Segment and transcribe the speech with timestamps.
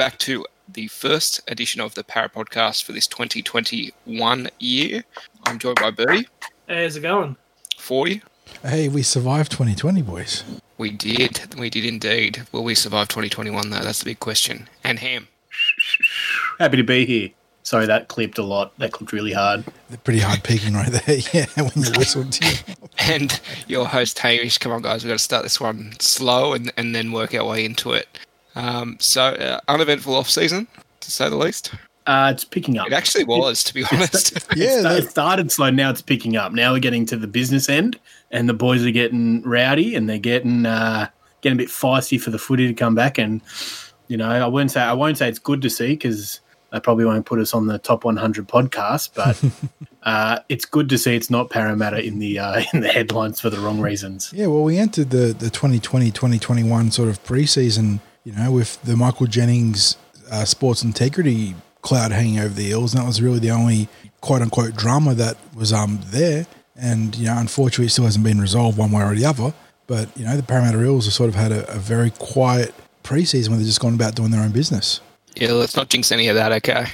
[0.00, 5.04] welcome back to the first edition of the Para Podcast for this 2021 year.
[5.44, 6.26] I'm joined by Bertie.
[6.66, 7.36] Hey, how's it going?
[7.76, 8.22] 40.
[8.62, 10.42] Hey, we survived 2020, boys.
[10.78, 11.54] We did.
[11.58, 12.46] We did indeed.
[12.50, 13.80] Will we survive 2021, though?
[13.80, 14.70] That's the big question.
[14.84, 15.28] And Ham.
[16.58, 17.28] Happy to be here.
[17.62, 18.72] Sorry, that clipped a lot.
[18.78, 19.64] That clipped really hard.
[19.90, 22.38] They're pretty hard peaking right there, yeah, when you whistled.
[23.00, 24.56] and your host, Hamish.
[24.56, 25.04] Come on, guys.
[25.04, 28.08] We've got to start this one slow and, and then work our way into it.
[28.54, 30.66] Um, so, uh, uneventful off season,
[31.00, 31.72] to say the least.
[32.06, 32.86] Uh, it's picking up.
[32.88, 34.32] It actually was, to be honest.
[34.56, 35.70] yeah, it, that- it started slow.
[35.70, 36.52] Now it's picking up.
[36.52, 37.98] Now we're getting to the business end,
[38.30, 41.08] and the boys are getting rowdy, and they're getting uh,
[41.42, 43.18] getting a bit feisty for the footy to come back.
[43.18, 43.40] And
[44.08, 46.40] you know, I won't say I won't say it's good to see because
[46.72, 49.42] they probably won't put us on the top 100 podcast, but
[50.04, 53.50] uh, it's good to see it's not Parramatta in the uh, in the headlines for
[53.50, 54.32] the wrong reasons.
[54.34, 58.96] Yeah, well, we entered the, the 2020 2021 sort of preseason, you know, with the
[58.96, 59.96] Michael Jennings
[60.30, 62.94] uh, sports integrity cloud hanging over the hills.
[62.94, 63.88] And that was really the only
[64.20, 66.46] quote unquote drama that was um there.
[66.76, 69.52] And, you know, unfortunately, it still hasn't been resolved one way or the other.
[69.86, 73.48] But, you know, the Parramatta Eels have sort of had a, a very quiet preseason
[73.48, 75.00] where they've just gone about doing their own business.
[75.36, 76.86] Yeah, let's not jinx any of that, okay?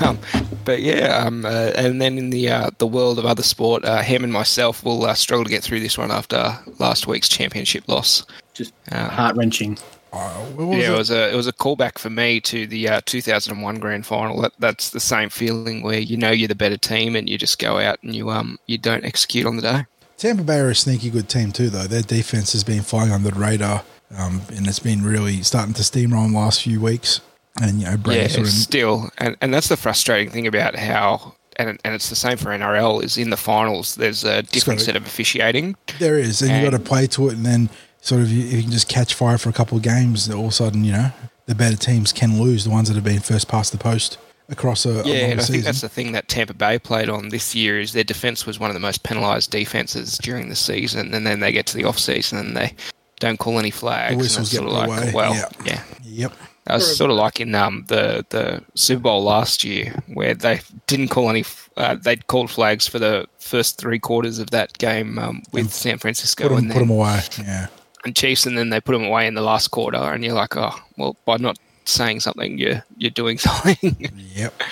[0.04, 0.18] um,
[0.64, 4.02] but yeah, um, uh, and then in the uh, the world of other sport, uh,
[4.02, 7.88] Ham and myself will uh, struggle to get through this one after last week's championship
[7.88, 8.26] loss.
[8.56, 9.78] Just Uh, heart wrenching.
[10.12, 10.88] Uh, yeah, it?
[10.88, 14.40] it was a it was a callback for me to the uh, 2001 grand final.
[14.40, 17.58] That, that's the same feeling where you know you're the better team and you just
[17.58, 19.84] go out and you um you don't execute on the day.
[20.16, 21.86] Tampa Bay are a sneaky good team too, though.
[21.86, 23.84] Their defense has been flying under the radar,
[24.16, 27.20] um, and it's been really starting to steamroll in the last few weeks.
[27.60, 30.76] And you know, Brady yeah, sort of still, and and that's the frustrating thing about
[30.76, 31.34] how.
[31.58, 33.02] And, and it's the same for NRL.
[33.02, 34.92] Is in the finals, there's a different Sorry.
[34.92, 37.70] set of officiating, there is, and, you've got to play to it, and then
[38.06, 40.30] sort of you, you can just catch fire for a couple of games.
[40.30, 41.10] All of a sudden, you know,
[41.46, 42.64] the better teams can lose.
[42.64, 44.18] The ones that have been first past the post
[44.48, 45.52] across a, a Yeah, long and I season.
[45.54, 48.60] think that's the thing that Tampa Bay played on this year is their defense was
[48.60, 51.84] one of the most penalised defenses during the season, and then they get to the
[51.84, 52.74] off season and they
[53.18, 54.12] don't call any flags.
[54.12, 55.48] and whistles get sort of like, away, well, yeah.
[55.64, 55.82] yeah.
[56.04, 56.32] yep.
[56.66, 60.60] That was sort of like in um, the the Super Bowl last year, where they
[60.88, 61.44] didn't call any.
[61.76, 65.98] Uh, they called flags for the first three quarters of that game um, with San
[65.98, 67.20] Francisco Put them, and, put them away.
[67.38, 67.68] Yeah.
[68.06, 70.56] And Chiefs, and then they put them away in the last quarter, and you're like,
[70.56, 74.10] oh, well, by not saying something, you're you're doing something.
[74.34, 74.62] Yep.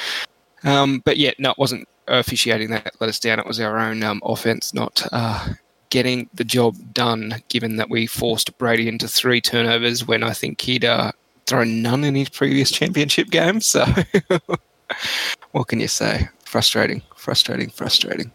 [0.63, 3.39] Um, but yeah, no, it wasn't officiating that let us down.
[3.39, 5.49] It was our own um, offense not uh,
[5.91, 10.61] getting the job done, given that we forced Brady into three turnovers when I think
[10.61, 11.13] he'd uh,
[11.47, 13.61] thrown none in his previous championship game.
[13.61, 13.85] So,
[15.53, 16.29] what can you say?
[16.45, 18.31] Frustrating, frustrating, frustrating.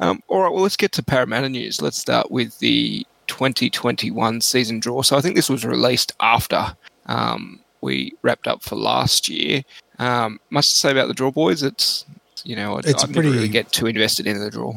[0.00, 1.82] Um, all right, well, let's get to Parramatta news.
[1.82, 5.02] Let's start with the 2021 season draw.
[5.02, 9.62] So, I think this was released after um, we wrapped up for last year.
[10.00, 11.62] Um, much to say about the draw, boys.
[11.62, 12.04] It's
[12.44, 14.74] you know, I, It's I never pretty- really get too invested in the draw.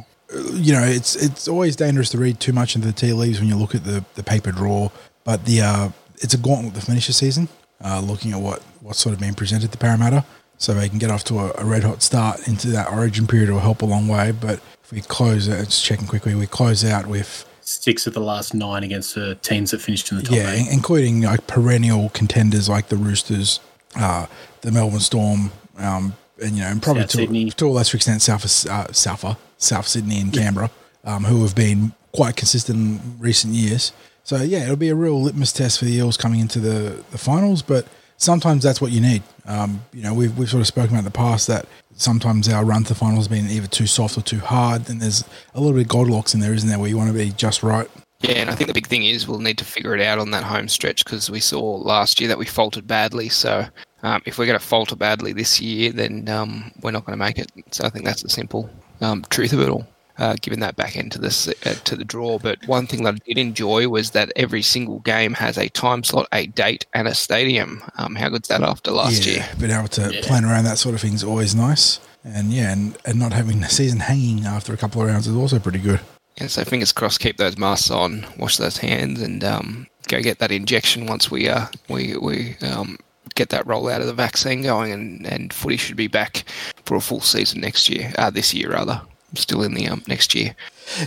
[0.53, 3.47] you know, it's it's always dangerous to read too much into the tea leaves when
[3.49, 4.89] you look at the, the paper draw.
[5.23, 7.49] But the uh, it's a gauntlet to finish the finisher season.
[7.83, 10.23] Uh, looking at what what's sort of been presented to Parramatta,
[10.57, 13.49] so they can get off to a, a red hot start into that Origin period
[13.49, 14.31] will help a long way.
[14.31, 18.19] But if we close it, just checking quickly, we close out with Six of the
[18.19, 20.67] last nine against the teams that finished in the top yeah, eight.
[20.67, 23.59] in- including like perennial contenders like the Roosters,
[23.95, 24.25] uh,
[24.61, 27.49] the Melbourne Storm, um, and you know, and probably South to, Sydney.
[27.51, 30.69] to a lesser extent, South uh, South South Sydney and Canberra,
[31.03, 33.93] um, who have been quite consistent in recent years.
[34.23, 37.17] So yeah, it'll be a real litmus test for the Eels coming into the, the
[37.17, 37.61] finals.
[37.61, 39.23] But sometimes that's what you need.
[39.45, 41.65] Um, you know, we've we've sort of spoken about in the past that
[41.95, 45.01] sometimes our run to the finals has been either too soft or too hard, and
[45.01, 45.23] there's
[45.53, 47.63] a little bit of Goldilocks in there, isn't there, where you want to be just
[47.63, 47.89] right.
[48.21, 50.31] Yeah, and I think the big thing is we'll need to figure it out on
[50.31, 53.29] that home stretch because we saw last year that we faltered badly.
[53.29, 53.65] So
[54.03, 57.23] um, if we're going to falter badly this year, then um, we're not going to
[57.23, 57.51] make it.
[57.71, 58.69] So I think that's the simple
[59.01, 59.87] um, truth of it all.
[60.21, 63.15] Uh, given that back end to the uh, to the draw, but one thing that
[63.15, 67.07] I did enjoy was that every single game has a time slot, a date, and
[67.07, 67.81] a stadium.
[67.97, 69.49] Um, how good's that after last yeah, year?
[69.59, 70.21] being able to Yeah.
[70.21, 71.99] plan around that sort of thing is always nice.
[72.23, 75.35] And yeah, and, and not having the season hanging after a couple of rounds is
[75.35, 76.01] also pretty good.
[76.37, 80.37] And so fingers crossed, keep those masks on, wash those hands, and um, go get
[80.37, 82.99] that injection once we uh, we we um,
[83.33, 86.43] get that rollout of the vaccine going, and, and footy should be back
[86.85, 88.13] for a full season next year.
[88.19, 89.01] Uh, this year rather,
[89.35, 90.55] still in the um, next year.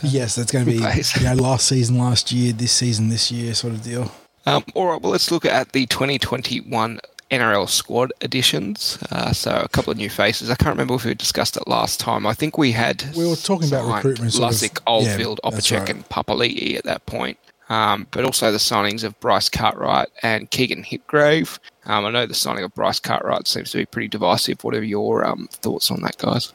[0.02, 3.54] Yes, that's going to be you know last season last year, this season this year
[3.54, 4.10] sort of deal.
[4.46, 7.00] Um, all right, well let's look at the 2021
[7.30, 8.98] NRL squad additions.
[9.10, 10.50] Uh, so a couple of new faces.
[10.50, 12.26] I can't remember if we discussed it last time.
[12.26, 15.80] I think we had We were talking about recruitment of- Lussick, yeah, Oldfield, that's Opacek,
[15.80, 15.90] right.
[15.90, 17.38] and Papali'i at that point.
[17.68, 21.58] Um, but also the signings of Bryce Cartwright and Keegan Hipgrave.
[21.86, 24.62] Um, I know the signing of Bryce Cartwright seems to be pretty divisive.
[24.62, 26.52] What are your um, thoughts on that, guys?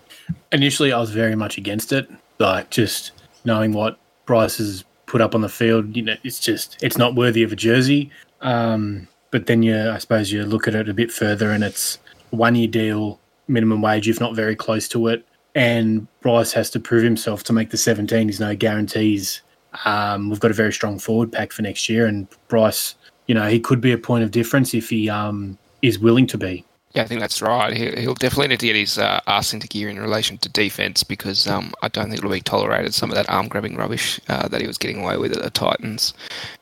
[0.51, 2.09] Initially, I was very much against it.
[2.39, 3.11] Like just
[3.45, 7.15] knowing what Bryce has put up on the field, you know, it's just it's not
[7.15, 8.11] worthy of a jersey.
[8.41, 11.99] Um, but then you, I suppose, you look at it a bit further, and it's
[12.31, 15.25] one year deal, minimum wage, if not very close to it.
[15.55, 18.27] And Bryce has to prove himself to make the 17.
[18.27, 19.41] There's no guarantees.
[19.85, 22.95] Um, we've got a very strong forward pack for next year, and Bryce,
[23.27, 26.37] you know, he could be a point of difference if he um, is willing to
[26.37, 26.65] be.
[26.93, 27.71] Yeah, I think that's right.
[27.71, 31.03] He, will definitely need to get his uh, ass into gear in relation to defense
[31.03, 34.47] because um, I don't think it'll be tolerated some of that arm grabbing rubbish uh,
[34.47, 36.15] that he was getting away with at the Titans.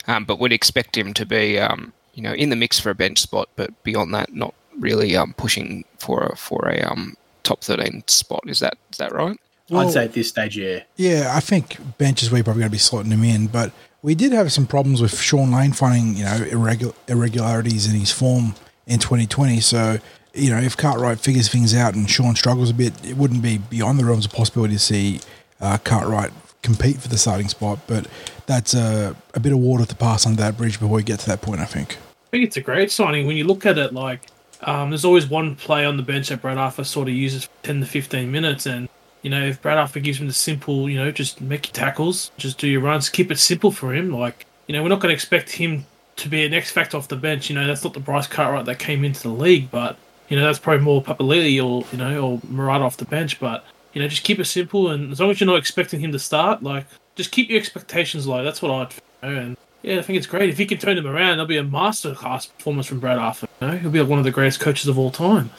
[0.08, 2.96] Um, but we'd expect him to be, um, you know, in the mix for a
[2.96, 7.64] bench spot, but beyond that, not really um, pushing for a, for a um, top
[7.64, 8.44] thirteen spot.
[8.48, 9.40] Is that is that right?
[9.70, 10.84] Well, I'd say at this stage, yeah.
[10.96, 13.72] Yeah, I think bench is where you're probably going to be slotting him in, but
[14.02, 18.12] we did have some problems with Shaun Lane finding, you know, irregular, irregularities in his
[18.12, 18.56] form
[18.86, 19.60] in 2020.
[19.60, 19.98] So,
[20.34, 23.58] you know, if Cartwright figures things out and Shaun struggles a bit, it wouldn't be
[23.58, 25.20] beyond the realms of possibility to see
[25.60, 26.32] uh, Cartwright
[26.62, 27.80] compete for the starting spot.
[27.88, 28.08] But
[28.46, 31.26] that's a, a bit of water to pass under that bridge before we get to
[31.28, 31.98] that point, I think.
[32.28, 33.28] I think it's a great signing.
[33.28, 34.22] When you look at it, like,
[34.62, 37.82] um, there's always one play on the bench that Brad Arthur sort of uses 10
[37.82, 38.90] to 15 minutes, and
[39.22, 42.32] you know, if Brad Arthur gives him the simple, you know, just make your tackles,
[42.38, 44.12] just do your runs, keep it simple for him.
[44.12, 45.86] Like, you know, we're not going to expect him
[46.18, 47.50] to be an X factor off the bench.
[47.50, 49.98] You know, that's not the Bryce Cartwright that came into the league, but
[50.30, 53.40] you know, that's probably more Papali'i or you know, or Marata off the bench.
[53.40, 56.12] But you know, just keep it simple, and as long as you're not expecting him
[56.12, 56.86] to start, like,
[57.16, 58.44] just keep your expectations low.
[58.44, 58.94] That's what I'd.
[59.24, 61.38] You know, and yeah, I think it's great if he can turn them around.
[61.38, 63.48] There'll be a masterclass performance from Brad Arthur.
[63.62, 65.50] You know, he'll be one of the greatest coaches of all time.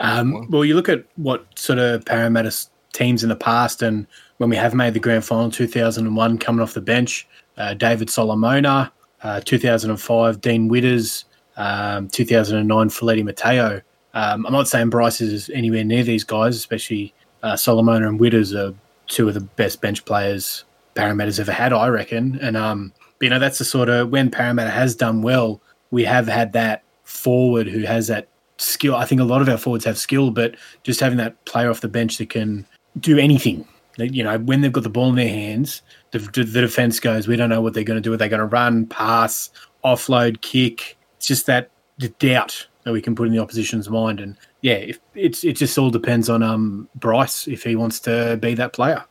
[0.00, 2.52] Um, well, you look at what sort of Parramatta
[2.96, 4.06] teams in the past, and
[4.38, 8.92] when we have made the grand final, 2001 coming off the bench, uh, David Solomona,
[9.22, 11.24] uh, 2005 Dean Widders,
[11.56, 13.80] um, 2009 Feleti Mateo.
[14.14, 17.12] Um, I'm not saying Bryce is anywhere near these guys, especially
[17.42, 18.74] uh, Solomona and Widders are
[19.08, 20.64] two of the best bench players
[20.94, 22.38] Parramatta's ever had, I reckon.
[22.40, 25.60] And um, you know that's the sort of when Parramatta has done well,
[25.90, 28.28] we have had that forward who has that
[28.58, 28.96] skill.
[28.96, 31.80] I think a lot of our forwards have skill, but just having that player off
[31.80, 32.66] the bench that can
[32.98, 33.66] do anything.
[33.98, 37.36] You know, when they've got the ball in their hands, the, the defense goes, we
[37.36, 38.12] don't know what they're going to do.
[38.12, 39.50] Are they going to run, pass,
[39.84, 40.98] offload, kick?
[41.16, 44.20] It's just that the doubt that we can put in the opposition's mind.
[44.20, 48.38] And yeah, if, it's it just all depends on um, Bryce if he wants to
[48.40, 49.02] be that player.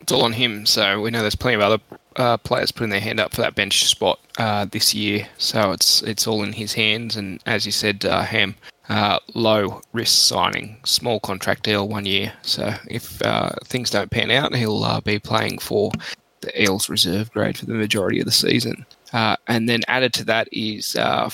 [0.00, 0.64] It's all on him.
[0.66, 1.78] So we know there's plenty of other
[2.16, 5.28] uh, players putting their hand up for that bench spot uh, this year.
[5.36, 7.16] So it's it's all in his hands.
[7.16, 8.54] And as you said, uh, Ham,
[8.88, 12.32] uh, low risk signing, small contract deal, one year.
[12.42, 15.92] So if uh, things don't pan out, he'll uh, be playing for
[16.40, 18.86] the Eels reserve grade for the majority of the season.
[19.12, 21.28] Uh, and then added to that is uh,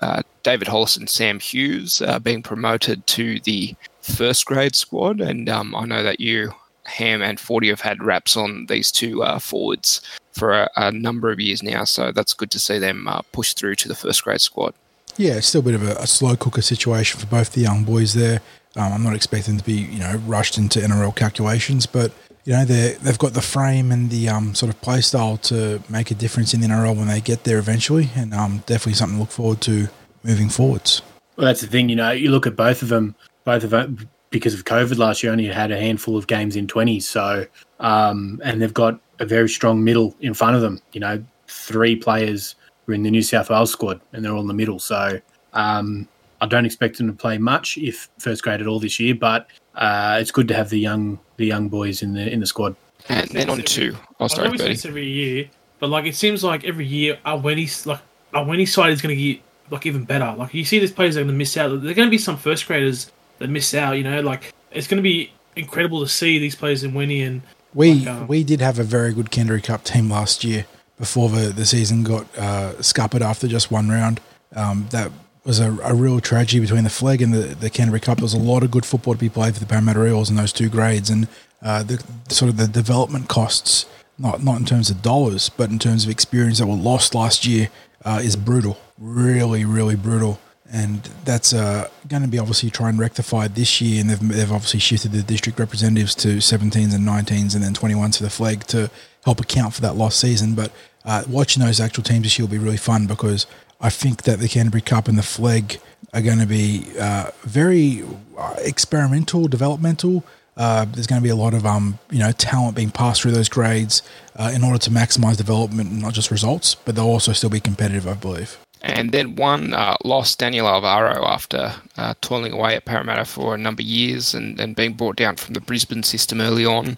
[0.00, 5.20] uh, David Hollis and Sam Hughes being promoted to the first grade squad.
[5.20, 6.52] And um, I know that you,
[6.84, 10.00] Ham and Forty, have had raps on these two forwards
[10.32, 11.84] for a, a, number of years now.
[11.84, 14.72] So that's good to see them push through to the first grade squad.
[15.18, 17.82] Yeah, it's still a bit of a, a slow cooker situation for both the young
[17.82, 18.40] boys there.
[18.76, 22.12] Um, I'm not expecting to be, you know, rushed into NRL calculations, but
[22.44, 25.82] you know they they've got the frame and the um, sort of play style to
[25.88, 29.16] make a difference in the NRL when they get there eventually, and um, definitely something
[29.16, 29.88] to look forward to
[30.22, 31.02] moving forwards.
[31.36, 34.08] Well, that's the thing, you know, you look at both of them, both of them
[34.30, 37.44] because of COVID last year only had a handful of games in 20s, so
[37.80, 40.80] um, and they've got a very strong middle in front of them.
[40.92, 42.54] You know, three players
[42.88, 44.80] were in the New South Wales squad, and they're all in the middle.
[44.80, 45.20] So
[45.52, 46.08] um,
[46.40, 49.14] I don't expect them to play much, if first grade at all this year.
[49.14, 52.46] But uh, it's good to have the young the young boys in the in the
[52.46, 52.74] squad.
[53.08, 56.64] And then on to oh, sorry, I this every year, but like it seems like
[56.64, 58.00] every year our Wendy's like
[58.34, 59.40] our Wendy side is going to get
[59.70, 60.34] like even better.
[60.36, 61.68] Like you see, these players are going to miss out.
[61.68, 63.92] There are going to be some first graders that miss out.
[63.92, 67.42] You know, like it's going to be incredible to see these players in Wendy and.
[67.74, 70.64] We like, um, we did have a very good Canterbury Cup team last year
[70.98, 74.20] before the, the season got uh, scuppered after just one round.
[74.54, 75.10] Um, that
[75.44, 78.18] was a, a, real tragedy between the flag and the, the Canterbury Cup.
[78.18, 80.36] There was a lot of good football to be played for the Parramatta Eels in
[80.36, 81.28] those two grades, and
[81.62, 83.86] uh, the sort of the development costs,
[84.18, 87.46] not not in terms of dollars, but in terms of experience that were lost last
[87.46, 87.70] year,
[88.04, 88.78] uh, is brutal.
[88.98, 90.40] Really, really brutal.
[90.70, 94.02] And that's uh, going to be obviously try and rectified this year.
[94.02, 98.18] And they've, they've obviously shifted the district representatives to 17s and 19s and then 21s
[98.18, 98.90] for the flag to
[99.24, 100.54] help account for that lost season.
[100.54, 100.70] But
[101.04, 103.46] uh, watching those actual teams this year will be really fun because
[103.80, 105.80] I think that the Canterbury Cup and the Flag
[106.12, 108.02] are going to be uh, very
[108.36, 110.24] uh, experimental, developmental.
[110.56, 113.30] Uh, there's going to be a lot of um, you know talent being passed through
[113.30, 114.02] those grades
[114.36, 117.60] uh, in order to maximise development and not just results, but they'll also still be
[117.60, 118.58] competitive, I believe.
[118.80, 123.58] And then one uh, lost Daniel Alvaro after uh, toiling away at Parramatta for a
[123.58, 126.96] number of years and, and being brought down from the Brisbane system early on.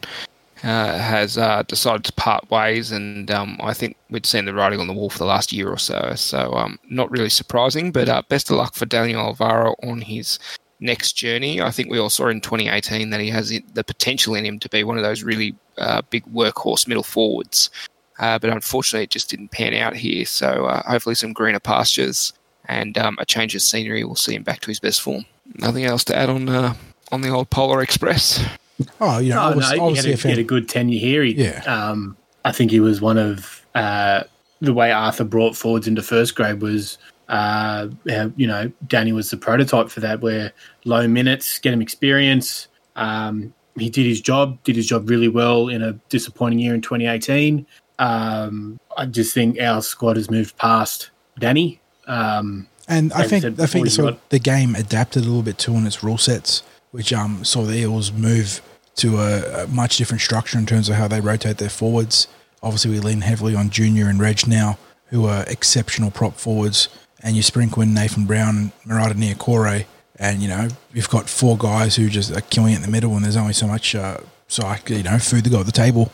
[0.63, 4.79] Uh, has uh, decided to part ways, and um, I think we'd seen the writing
[4.79, 6.13] on the wall for the last year or so.
[6.17, 10.39] So, um, not really surprising, but uh, best of luck for Daniel Alvaro on his
[10.79, 11.63] next journey.
[11.63, 14.69] I think we all saw in 2018 that he has the potential in him to
[14.69, 17.71] be one of those really uh, big workhorse middle forwards.
[18.19, 20.27] Uh, but unfortunately, it just didn't pan out here.
[20.27, 22.35] So uh, hopefully, some greener pastures
[22.67, 25.25] and um, a change of scenery will see him back to his best form.
[25.55, 26.49] Nothing else to add on
[27.13, 28.45] on the old Polar Express.
[29.01, 31.23] Oh, you know, Oh, obviously, no, he, had a, he had a good tenure here.
[31.23, 31.63] He, Yeah.
[31.67, 34.25] Um, I think he was one of uh,
[34.61, 36.97] the way Arthur brought forwards into first grade was,
[37.29, 37.89] uh,
[38.37, 40.53] you know, Danny was the prototype for that, where
[40.85, 42.67] low minutes, get him experience.
[42.97, 46.81] Um, he did his job, did his job really well in a disappointing year in
[46.81, 47.67] 2018.
[47.99, 51.81] Um, I just think our squad has moved past Danny.
[52.07, 55.87] Um, And I think I think got- The game adapted a little bit too on
[55.87, 58.61] its rule sets, which um saw the Eels move
[58.97, 62.29] to a, a much different structure in terms of how they rotate their forwards.
[62.63, 66.89] Obviously, we lean heavily on Junior and Reg now, who are exceptional prop forwards,
[67.23, 71.97] and you sprinkle in Nathan Brown Marata Niukore, and you know you've got four guys
[71.97, 74.19] who just are killing it in the middle, and there's only so much uh,
[74.51, 76.11] so I, you know food to go at the table.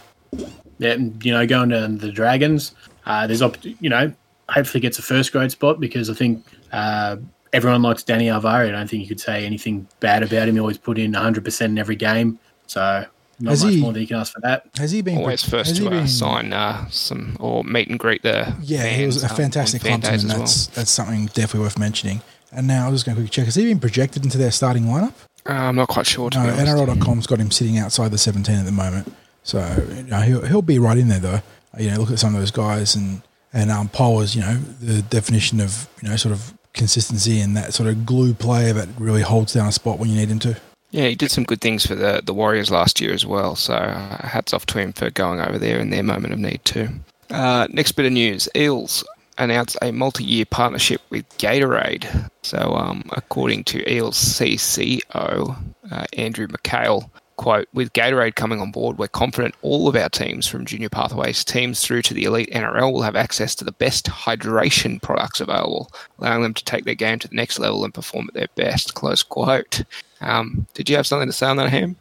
[0.79, 2.75] yeah, you know, going to the Dragons,
[3.07, 4.13] uh, there's, op- you know,
[4.49, 7.17] hopefully gets a first grade spot because I think uh,
[7.53, 8.69] everyone likes Danny Alvaro.
[8.69, 10.55] I don't think you could say anything bad about him.
[10.55, 12.39] He always put in 100% in every game.
[12.67, 13.07] So
[13.39, 14.65] not Has much he- more that you can ask for that.
[14.79, 17.99] Has he been Always first has he to uh, sign uh, some or meet and
[17.99, 20.13] greet the Yeah, fans, he was a um, fantastic on fan clubsman.
[20.13, 20.39] days well.
[20.39, 22.23] That's that's something definitely worth mentioning.
[22.53, 24.51] And now I was just going to quickly check: has he been projected into their
[24.53, 25.13] starting lineup?
[25.49, 26.31] Uh, I'm not quite sure.
[26.31, 26.63] To No, be.
[26.63, 29.13] NRL.com's got him sitting outside the 17 at the moment.
[29.43, 29.59] So
[29.95, 31.35] you know, he'll he'll be right in there though.
[31.75, 34.41] Uh, You know, look at some of those guys, and and um, Paul is you
[34.43, 38.73] know the definition of you know sort of consistency and that sort of glue player
[38.73, 40.57] that really holds down a spot when you need him to.
[40.97, 43.55] Yeah, he did some good things for the, the Warriors last year as well.
[43.55, 46.65] So uh, hats off to him for going over there in their moment of need
[46.65, 46.89] too.
[47.29, 49.05] Uh, next bit of news: Eels
[49.37, 52.31] announced a multi-year partnership with Gatorade.
[52.41, 55.59] So, um, according to Eels CCO
[55.91, 60.47] uh, Andrew McHale, quote: "With Gatorade coming on board, we're confident all of our teams,
[60.47, 64.07] from junior pathways teams through to the elite NRL, will have access to the best
[64.07, 68.29] hydration products available, allowing them to take their game to the next level and perform
[68.29, 69.83] at their best." Close quote.
[70.21, 71.97] Um, did you have something to say on that, Ham?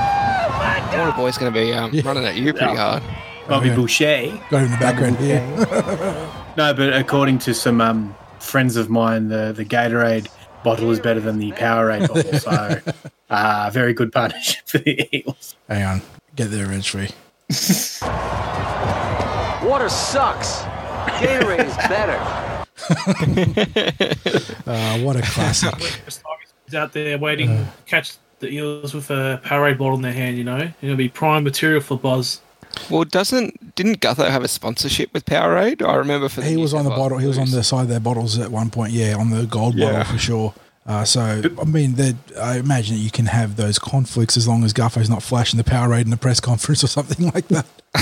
[0.96, 3.02] Water Boy's going to be um, running at you pretty hard.
[3.48, 3.76] Bobby yeah.
[3.76, 4.40] Boucher.
[4.50, 6.32] Got him in the background here.
[6.56, 10.26] No, but according to some um, friends of mine, the, the Gatorade
[10.64, 12.38] bottle is better than the Powerade bottle.
[12.38, 12.80] So,
[13.30, 15.54] uh, very good partnership for the Eagles.
[15.68, 16.02] Hang on,
[16.34, 17.10] get there eventually.
[19.68, 20.60] Water sucks.
[21.20, 22.42] Gatorade is better.
[24.66, 25.74] Uh, what a classic!
[26.66, 30.36] He's out there waiting to catch the eels with a Powerade bottle in their hand.
[30.36, 32.40] You know, it'll be prime material for Buzz.
[32.90, 35.86] Well, doesn't didn't Gutho have a sponsorship with Powerade?
[35.86, 37.18] I remember for the he was on the South Wales bottle.
[37.18, 38.92] He was on the side of their bottles at one point.
[38.92, 39.92] Yeah, on the gold Yeah.
[39.92, 40.54] bottle for sure.
[40.86, 41.96] Uh, so I mean,
[42.40, 45.64] I imagine that you can have those conflicts as long as Gutho's not flashing the
[45.64, 47.66] Powerade in the press conference or something like that.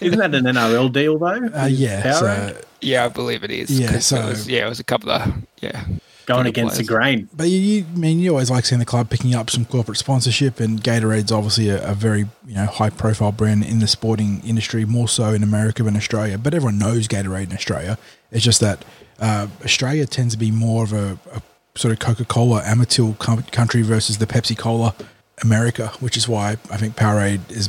[0.00, 1.48] Isn't that an NRL deal, though?
[1.54, 3.70] Uh, yeah, so, Yeah, I believe it is.
[3.78, 5.84] Yeah, 'cause so- it was, yeah, it was a couple of yeah.
[6.24, 7.28] Going good against the grain.
[7.34, 9.98] but you, you, I mean, you always like seeing the club picking up some corporate
[9.98, 14.40] sponsorship, and Gatorade's obviously a, a very you know high profile brand in the sporting
[14.46, 16.38] industry, more so in America than Australia.
[16.38, 17.98] But everyone knows Gatorade in Australia.
[18.30, 18.84] It's just that
[19.18, 21.42] uh, Australia tends to be more of a, a
[21.74, 23.18] sort of Coca Cola Amatil
[23.52, 24.94] country versus the Pepsi Cola
[25.42, 27.68] America, which is why I think Powerade is.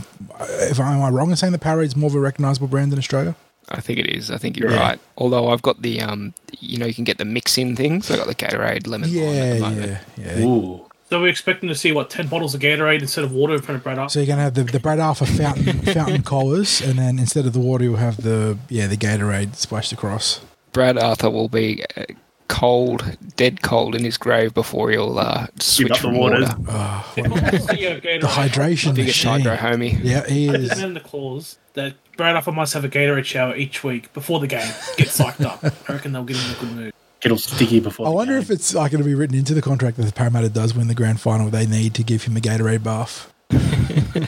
[0.69, 2.91] If I am I wrong in saying that Powerade is more of a recognizable brand
[2.93, 3.35] in Australia?
[3.69, 4.29] I think it is.
[4.29, 4.79] I think you're Yeah.
[4.79, 4.99] right.
[5.17, 8.11] Although I've got the um, you know, you can get the mix-in things.
[8.11, 9.97] I got the Gatorade lemon lime at Yeah, the moment.
[10.17, 10.45] yeah, yeah.
[10.45, 10.85] Ooh.
[11.09, 13.77] So we're expecting to see what ten bottles of Gatorade instead of water in front
[13.77, 14.11] of Brad Arthur.
[14.13, 17.53] So you're gonna have the, the Brad Arthur fountain fountain colas, and then instead of
[17.53, 20.41] the water, you'll have the yeah the Gatorade splashed across.
[20.73, 22.03] Brad Arthur will be uh,
[22.53, 26.47] cold, dead cold in his grave before he'll uh, switch from waters.
[26.49, 26.63] water.
[26.69, 29.41] Oh, If the CEO of Gatorade, the hydration Biggest machine.
[29.45, 29.99] hydro homie.
[30.03, 30.69] Yeah, he I is.
[30.69, 34.47] just the clause that Brad Arthur must have a Gatorade shower each week before the
[34.47, 34.71] game.
[34.97, 35.63] Get psyched up.
[35.89, 36.93] I reckon they'll get him in a good mood.
[37.21, 38.41] Get all sticky before I wonder game.
[38.43, 40.87] if it's like going to be written into the contract that the Parramatta does win
[40.87, 41.49] the grand final.
[41.49, 43.33] They need to give him a Gatorade bath.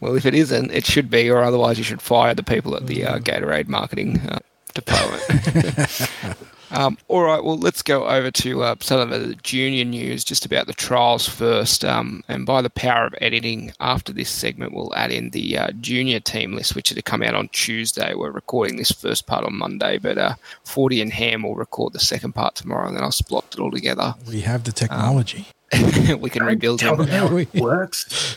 [0.00, 2.86] Well, if it isn't, it should be, or otherwise you should fire the people at
[2.86, 4.38] the uh, Gatorade marketing uh,
[4.76, 6.08] department.
[6.70, 10.44] Um, all right, well, let's go over to uh, some of the junior news, just
[10.44, 11.84] about the trials first.
[11.84, 15.70] Um, and by the power of editing, after this segment, we'll add in the uh,
[15.80, 18.14] junior team list, which are to come out on Tuesday.
[18.14, 22.00] We're recording this first part on Monday, but uh, Forty and Ham will record the
[22.00, 24.14] second part tomorrow, and then I'll splot it all together.
[24.26, 25.46] We have the technology.
[26.20, 27.08] we can rebuild Tell him.
[27.08, 28.36] how it works.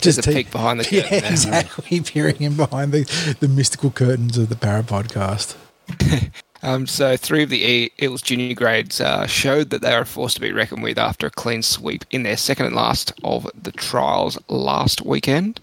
[0.00, 1.20] Just a take- peek behind the Yeah, curtain.
[1.22, 1.30] there.
[1.30, 2.00] exactly.
[2.00, 5.56] Peering in behind the, the mystical curtains of the Para podcast.
[6.60, 10.04] Um, so three of the E- Eels junior grades uh, showed that they are a
[10.04, 13.48] force to be reckoned with after a clean sweep in their second and last of
[13.54, 15.60] the trials last weekend.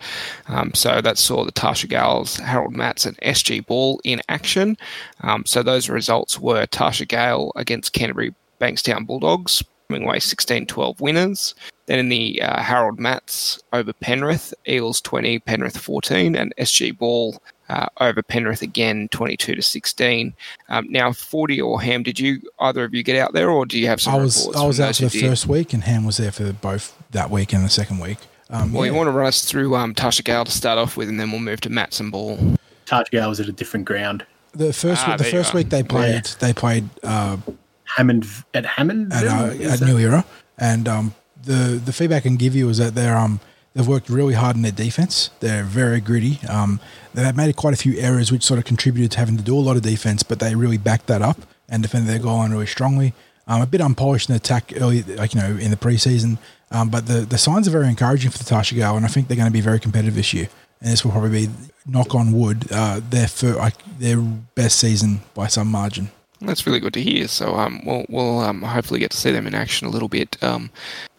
[0.48, 4.78] Um, so that saw the Tarsha Gales, Harold Matts, and SG Ball in action.
[5.20, 11.56] Um, so those results were Tarsha Gale against Canterbury Bankstown Bulldogs, coming away 16-12 winners.
[11.88, 17.38] Then in the uh, Harold Matts over Penrith, Eels 20, Penrith 14, and SG Ball
[17.70, 20.34] uh, over Penrith again, 22 to 16.
[20.70, 23.80] Um, now, 40 or Ham, did you either of you get out there, or do
[23.80, 24.56] you have some I was?
[24.56, 25.30] I was out those for the did?
[25.30, 28.18] first week, and Ham was there for both that week and the second week.
[28.50, 28.92] Um, Well, yeah.
[28.92, 31.32] you want to run us through um, Tarsha Gale to start off with, and then
[31.32, 32.38] we'll move to Mats and Ball.
[32.86, 34.26] Tarsha Gale was at a different ground.
[34.54, 37.38] the first Ah, the first week they played they played uh,
[37.86, 40.26] Hammond at Hammond at, uh, at New Era,
[40.58, 43.40] and um, the the feedback I can give you is that they're um
[43.74, 45.30] they've worked really hard in their defense.
[45.40, 46.40] They're very gritty.
[46.48, 46.80] Um,
[47.14, 49.60] they've made quite a few errors, which sort of contributed to having to do a
[49.60, 51.38] lot of defense, but they really backed that up
[51.70, 53.14] and defended their goal line really strongly.
[53.48, 56.40] Um, a bit unpolished in attack early, like you know, in the preseason,
[56.72, 59.28] um, but the the signs are very encouraging for the Tarsha Gale, and I think
[59.28, 60.50] they're going to be very competitive this year.
[60.82, 61.54] And this will probably be,
[61.86, 66.10] knock on wood, uh, their like their best season by some margin.
[66.46, 67.28] That's really good to hear.
[67.28, 70.42] So um, we'll, we'll um, hopefully get to see them in action a little bit.
[70.44, 70.70] Um,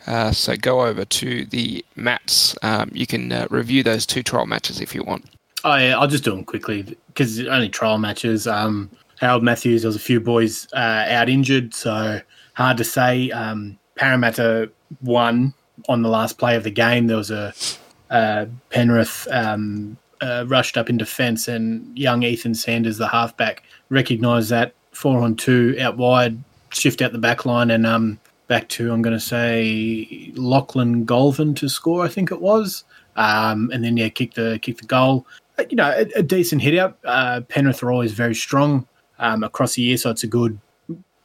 [0.07, 2.57] uh, so go over to the mats.
[2.63, 5.25] Um, you can uh, review those two trial matches if you want.
[5.65, 8.47] Oh yeah, I'll just do them quickly because only trial matches.
[8.47, 12.21] Um, Harold Matthews, there was a few boys uh, out injured, so
[12.55, 13.31] hard to say.
[13.31, 14.71] Um, Parramatta
[15.03, 15.55] won
[15.89, 17.07] on the last play of the game.
[17.07, 17.53] There was a
[18.11, 19.27] uh, Penrith
[20.21, 25.37] uh, rushed up in defence, and young Ethan Sanders, the halfback, recognised that four on
[25.37, 26.39] two out wide,
[26.71, 31.55] shift out the back line, and um, back to I'm going to say Lachlan Golvin
[31.57, 32.05] to score.
[32.05, 32.85] I think it was,
[33.17, 35.27] um, and then yeah, kick the kick the goal.
[35.59, 36.99] Uh, You know, a, a decent hit out.
[37.05, 38.87] Uh, Penrith are always very strong
[39.19, 40.59] um, across the year, so it's a good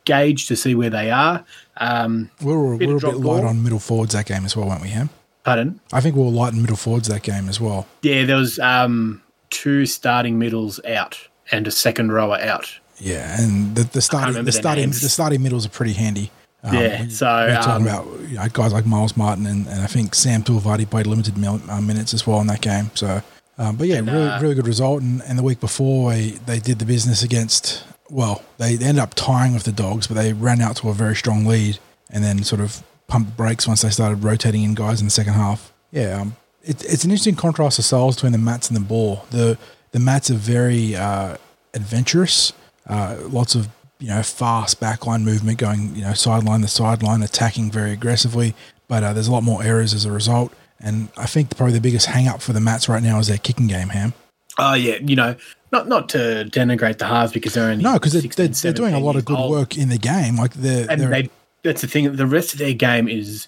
[0.05, 1.43] gauge to see where they are.
[1.77, 3.45] Um, We were, we were a bit light ball.
[3.47, 5.09] on middle forwards that game as well, weren't we, Ham?
[5.43, 5.79] pardon.
[5.91, 7.87] I think we were light on middle forwards that game as well.
[8.03, 11.17] Yeah, there was um, two starting middles out
[11.51, 12.79] and a second rower out.
[13.01, 15.01] Yeah, and the, the starting the starting names.
[15.01, 16.31] the starting middles are pretty handy.
[16.63, 19.67] Um, Yeah, when so, we're talking um, about you know, guys like Miles Martin and,
[19.67, 22.91] and I think Sam Tuivati played limited mil, uh, minutes as well in that game.
[22.93, 23.23] So,
[23.57, 25.01] um, but yeah, really uh, really good result.
[25.01, 29.13] And, and the week before they, they did the business against well, they ended up
[29.15, 32.43] tying with the Dogs, but they ran out to a very strong lead and then
[32.43, 35.73] sort of pumped brakes once they started rotating in guys in the second half.
[35.91, 39.25] Yeah, um, it, it's an interesting contrast of styles between the Mats and the Ball.
[39.31, 39.57] The
[39.91, 41.37] the Mats are very uh,
[41.73, 42.53] adventurous,
[42.91, 47.71] uh, lots of you know fast backline movement, going you know sideline to sideline, attacking
[47.71, 48.53] very aggressively.
[48.87, 50.53] But uh, there's a lot more errors as a result.
[50.83, 53.37] And I think probably the biggest hang up for the Mats right now is their
[53.37, 54.13] kicking game, Ham.
[54.57, 55.35] Oh yeah, you know,
[55.71, 58.93] not not to denigrate the halves because they're only No, because they're, they're, they're doing
[58.93, 59.51] a lot of good old.
[59.51, 60.35] work in the game.
[60.35, 61.29] Like they're, and they're they
[61.63, 62.15] that's the thing.
[62.15, 63.47] The rest of their game is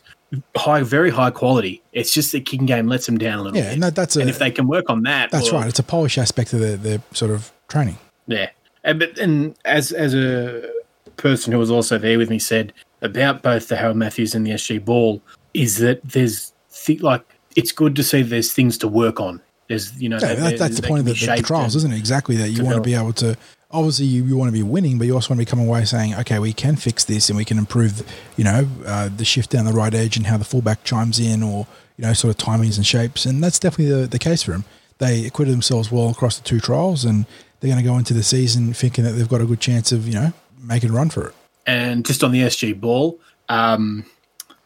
[0.56, 1.82] high, very high quality.
[1.92, 3.74] It's just the kicking game lets them down a little yeah, bit.
[3.74, 5.68] and that, that's a and if they can work on that, that's right.
[5.68, 7.98] It's a polish aspect of their, their sort of training.
[8.28, 8.50] Yeah,
[8.84, 10.70] and but and as as a
[11.18, 14.52] person who was also there with me said about both the Harold Matthews and the
[14.52, 15.22] SG Ball
[15.54, 17.24] is that there's th- like
[17.56, 19.42] it's good to see there's things to work on.
[19.68, 21.98] There's you know Yeah, that, that's the point of the, the, trials, isn't it?
[21.98, 22.50] Exactly that.
[22.50, 23.38] You want to be able to.
[23.72, 25.84] Obviously, you, you want to be winning, but you also want to be coming away
[25.86, 28.04] saying, "Okay, we can fix this, and we can improve."
[28.38, 31.42] You know, uh, the shift down the right edge and how the fullback chimes in,
[31.42, 31.66] or
[31.98, 34.66] you know, sort of timings and shapes, and that's definitely the, the case for them.
[35.00, 37.26] They acquitted themselves well across the two trials, and
[37.64, 40.06] they're going to go into the season thinking that they've got a good chance of
[40.06, 41.34] you know making a run for it.
[41.66, 44.06] And just on the SG ball, um,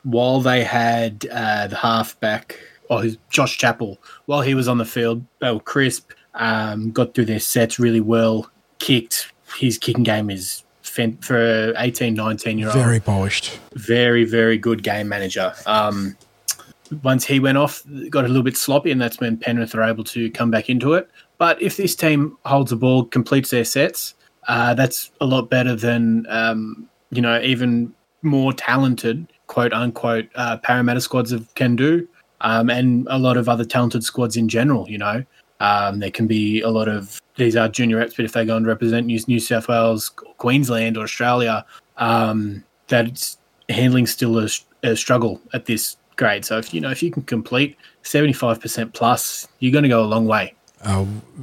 [0.01, 4.85] while they had uh, the halfback, or his, Josh Chappell, while he was on the
[4.85, 9.31] field, they were crisp, um, got through their sets really well, kicked.
[9.59, 12.75] His kicking game is fen- for 18, 19 year old.
[12.75, 13.59] Very polished.
[13.75, 15.53] very, very good game manager.
[15.67, 16.17] Um,
[17.03, 20.03] once he went off, got a little bit sloppy, and that's when Penrith are able
[20.05, 21.07] to come back into it.
[21.37, 24.15] But if this team holds the ball, completes their sets,
[24.47, 30.57] uh, that's a lot better than um, you know even more talented quote unquote uh,
[30.57, 32.07] Parramatta squads have, can do,
[32.41, 34.89] um, and a lot of other talented squads in general.
[34.89, 35.23] You know,
[35.59, 38.57] um, there can be a lot of these are junior reps, but if they go
[38.57, 41.65] and represent New, New South Wales, Queensland, or Australia,
[41.97, 43.37] um, that's
[43.69, 44.49] handling still a,
[44.83, 46.45] a struggle at this grade.
[46.45, 49.89] So if you know if you can complete seventy five percent plus, you're going to
[49.89, 50.53] go a long way.
[50.81, 51.05] A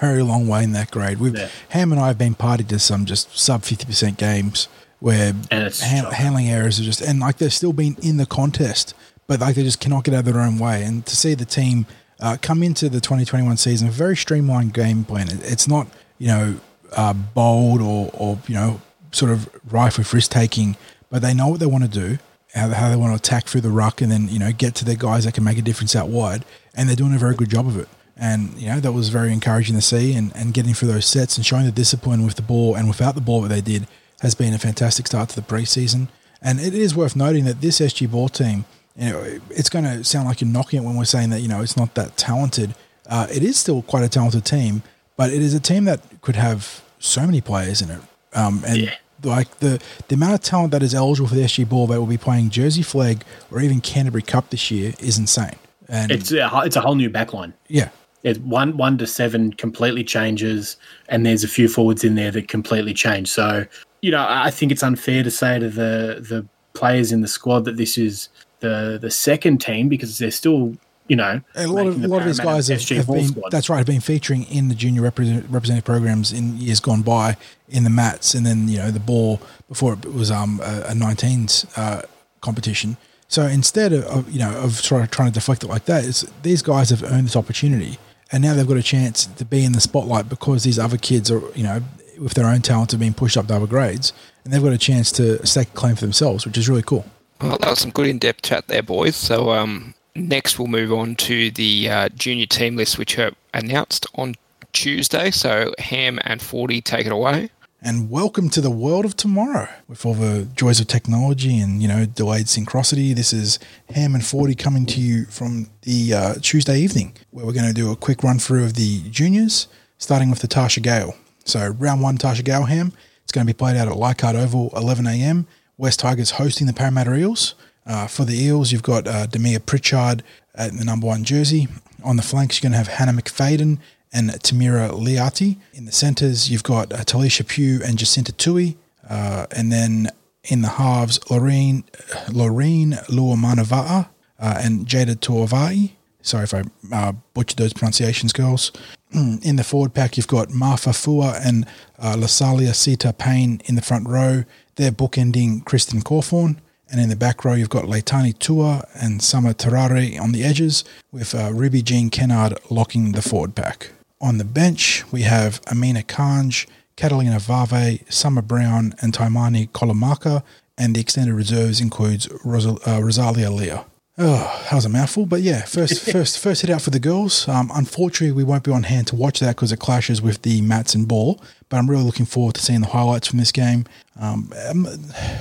[0.00, 1.18] very long way in that grade.
[1.18, 1.48] We've Yeah.
[1.70, 4.68] Ham and I have been party to some just sub fifty percent games
[5.00, 6.16] where And it's han- shocking.
[6.18, 8.94] handling errors are just and like they're still been in the contest,
[9.26, 10.82] but like they just cannot get out of their own way.
[10.82, 11.86] And to see the team
[12.20, 15.28] uh, come into the twenty twenty one season, a very streamlined game plan.
[15.28, 15.86] It- It's not
[16.18, 16.54] you know
[16.96, 18.80] uh, bold or or you know
[19.12, 20.76] sort of rife with risk taking,
[21.10, 22.18] but they know what they want to do.
[22.54, 24.84] How, how they want to attack through the ruck and then you know get to
[24.86, 27.50] their guys that can make a difference out wide, and they're doing a very good
[27.50, 27.88] job of it.
[28.18, 31.36] And you know that was very encouraging to see, and, and getting through those sets
[31.36, 33.86] and showing the discipline with the ball and without the ball that they did
[34.22, 36.08] has been a fantastic start to the preseason.
[36.40, 38.64] And it is worth noting that this SG ball team,
[38.96, 41.48] you know, it's going to sound like you're knocking it when we're saying that you
[41.48, 42.74] know it's not that talented.
[43.08, 44.82] Uh, it is still quite a talented team,
[45.16, 48.00] but it is a team that could have so many players in it.
[48.32, 48.94] Um, and Yeah.
[49.24, 52.06] like the the amount of talent that is eligible for the SG ball that will
[52.06, 55.56] be playing Jersey Flag or even Canterbury Cup this year is insane.
[55.88, 57.52] And It's a, it's a whole new backline.
[57.68, 57.90] yeah,
[58.26, 60.76] It one one to seven completely changes,
[61.08, 63.28] and there's a few forwards in there that completely change.
[63.28, 63.64] So
[64.02, 67.64] you know, I think it's unfair to say to the the players in the squad
[67.66, 72.02] that this is the the second team because they're still you know a lot of
[72.02, 73.52] a lot of these guys have, have been squad.
[73.52, 77.36] that's right have been featuring in the junior represent, representative programs in years gone by
[77.68, 80.92] in the mats and then you know the ball before it was um a, a
[80.92, 82.02] 19s uh,
[82.40, 82.96] competition.
[83.28, 86.04] So instead of, of you know of sort of trying to deflect it like that,
[86.04, 87.98] it's, these guys have earned this opportunity
[88.32, 91.30] and now they've got a chance to be in the spotlight because these other kids
[91.30, 91.82] are you know
[92.18, 94.12] with their own talent are being pushed up to other grades
[94.44, 97.04] and they've got a chance to stake a claim for themselves, which is really cool.
[97.40, 99.16] Well, that was some good in-depth chat there, boys.
[99.16, 104.06] So um, next we'll move on to the uh, junior team list, which are announced
[104.14, 104.36] on
[104.72, 105.30] Tuesday.
[105.30, 107.50] So Ham and Forty take it away.
[107.82, 111.88] And welcome to the world of tomorrow with all the joys of technology and you
[111.88, 113.14] know delayed synchronicity.
[113.14, 113.58] This is
[113.90, 117.74] Ham and Forty coming to you from the uh, Tuesday evening, where we're going to
[117.74, 121.14] do a quick run through of the juniors, starting with the Tarsha Gale.
[121.44, 122.92] So round one, Tarsha Gale Ham.
[123.22, 125.46] It's going to be played out at Leichhardt Oval, 11 a.m.
[125.76, 127.54] West Tigers hosting the Parramatta Eels.
[127.84, 130.22] Uh, for the Eels, you've got uh, Demia Pritchard
[130.54, 131.68] at the number one jersey.
[132.02, 133.78] On the flanks, you're going to have Hannah McFadden
[134.12, 135.56] and Tamira Liati.
[135.74, 138.76] In the centres, you've got uh, Talisha Pugh and Jacinta Tui.
[139.08, 140.08] Uh, and then
[140.44, 141.84] in the halves, Loreen,
[142.28, 145.92] Loreen Luamanava'a uh, and Jada Tuavai.
[146.22, 148.72] Sorry if I uh, butchered those pronunciations, girls.
[149.12, 151.64] In the forward pack, you've got Marfa Fua and
[152.00, 154.42] uh, Lasalia Sita Payne in the front row.
[154.74, 156.56] They're bookending Kristen Cawthorn.
[156.90, 160.84] And in the back row, you've got Leitani Tua and Summer Terare on the edges,
[161.12, 163.90] with uh, Ruby Jean Kennard locking the forward pack.
[164.26, 170.42] On the bench, we have Amina Kanj, Catalina Vave, Summer Brown, and Taimani Kolomaka.
[170.76, 173.84] And the extended reserves includes uh, Rosalia Leah.
[174.18, 177.46] Oh, that was a mouthful, but yeah, first, first, first hit out for the girls.
[177.46, 180.60] Um, unfortunately, we won't be on hand to watch that because it clashes with the
[180.60, 181.40] mats and ball.
[181.68, 183.84] But I'm really looking forward to seeing the highlights from this game.
[184.18, 184.86] Um, I'm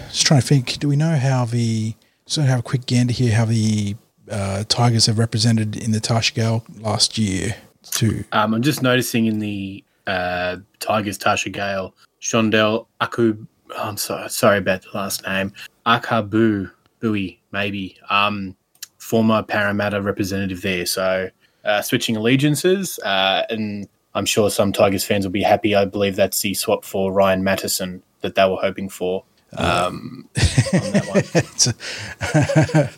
[0.10, 0.78] just trying to think.
[0.78, 1.96] Do we know how the?
[2.28, 3.34] So have a quick gander here.
[3.34, 3.96] How the
[4.30, 7.56] uh, Tigers have represented in the Tashgal last year.
[7.92, 8.24] Too.
[8.32, 13.46] Um, I'm just noticing in the uh, Tigers Tarsha Gale, Shondell Aku.
[13.72, 15.54] oh, I'm sorry, sorry about the last name.
[15.86, 17.98] Akabu Bui, maybe.
[18.10, 18.56] Um,
[18.98, 20.86] former Parramatta representative there.
[20.86, 21.30] So
[21.64, 25.76] uh, switching allegiances, uh, and I'm sure some Tigers fans will be happy.
[25.76, 29.24] I believe that's the swap for Ryan Matterson that they were hoping for.
[29.58, 30.28] Um,
[30.74, 31.24] on that one.
[31.34, 32.90] it's a,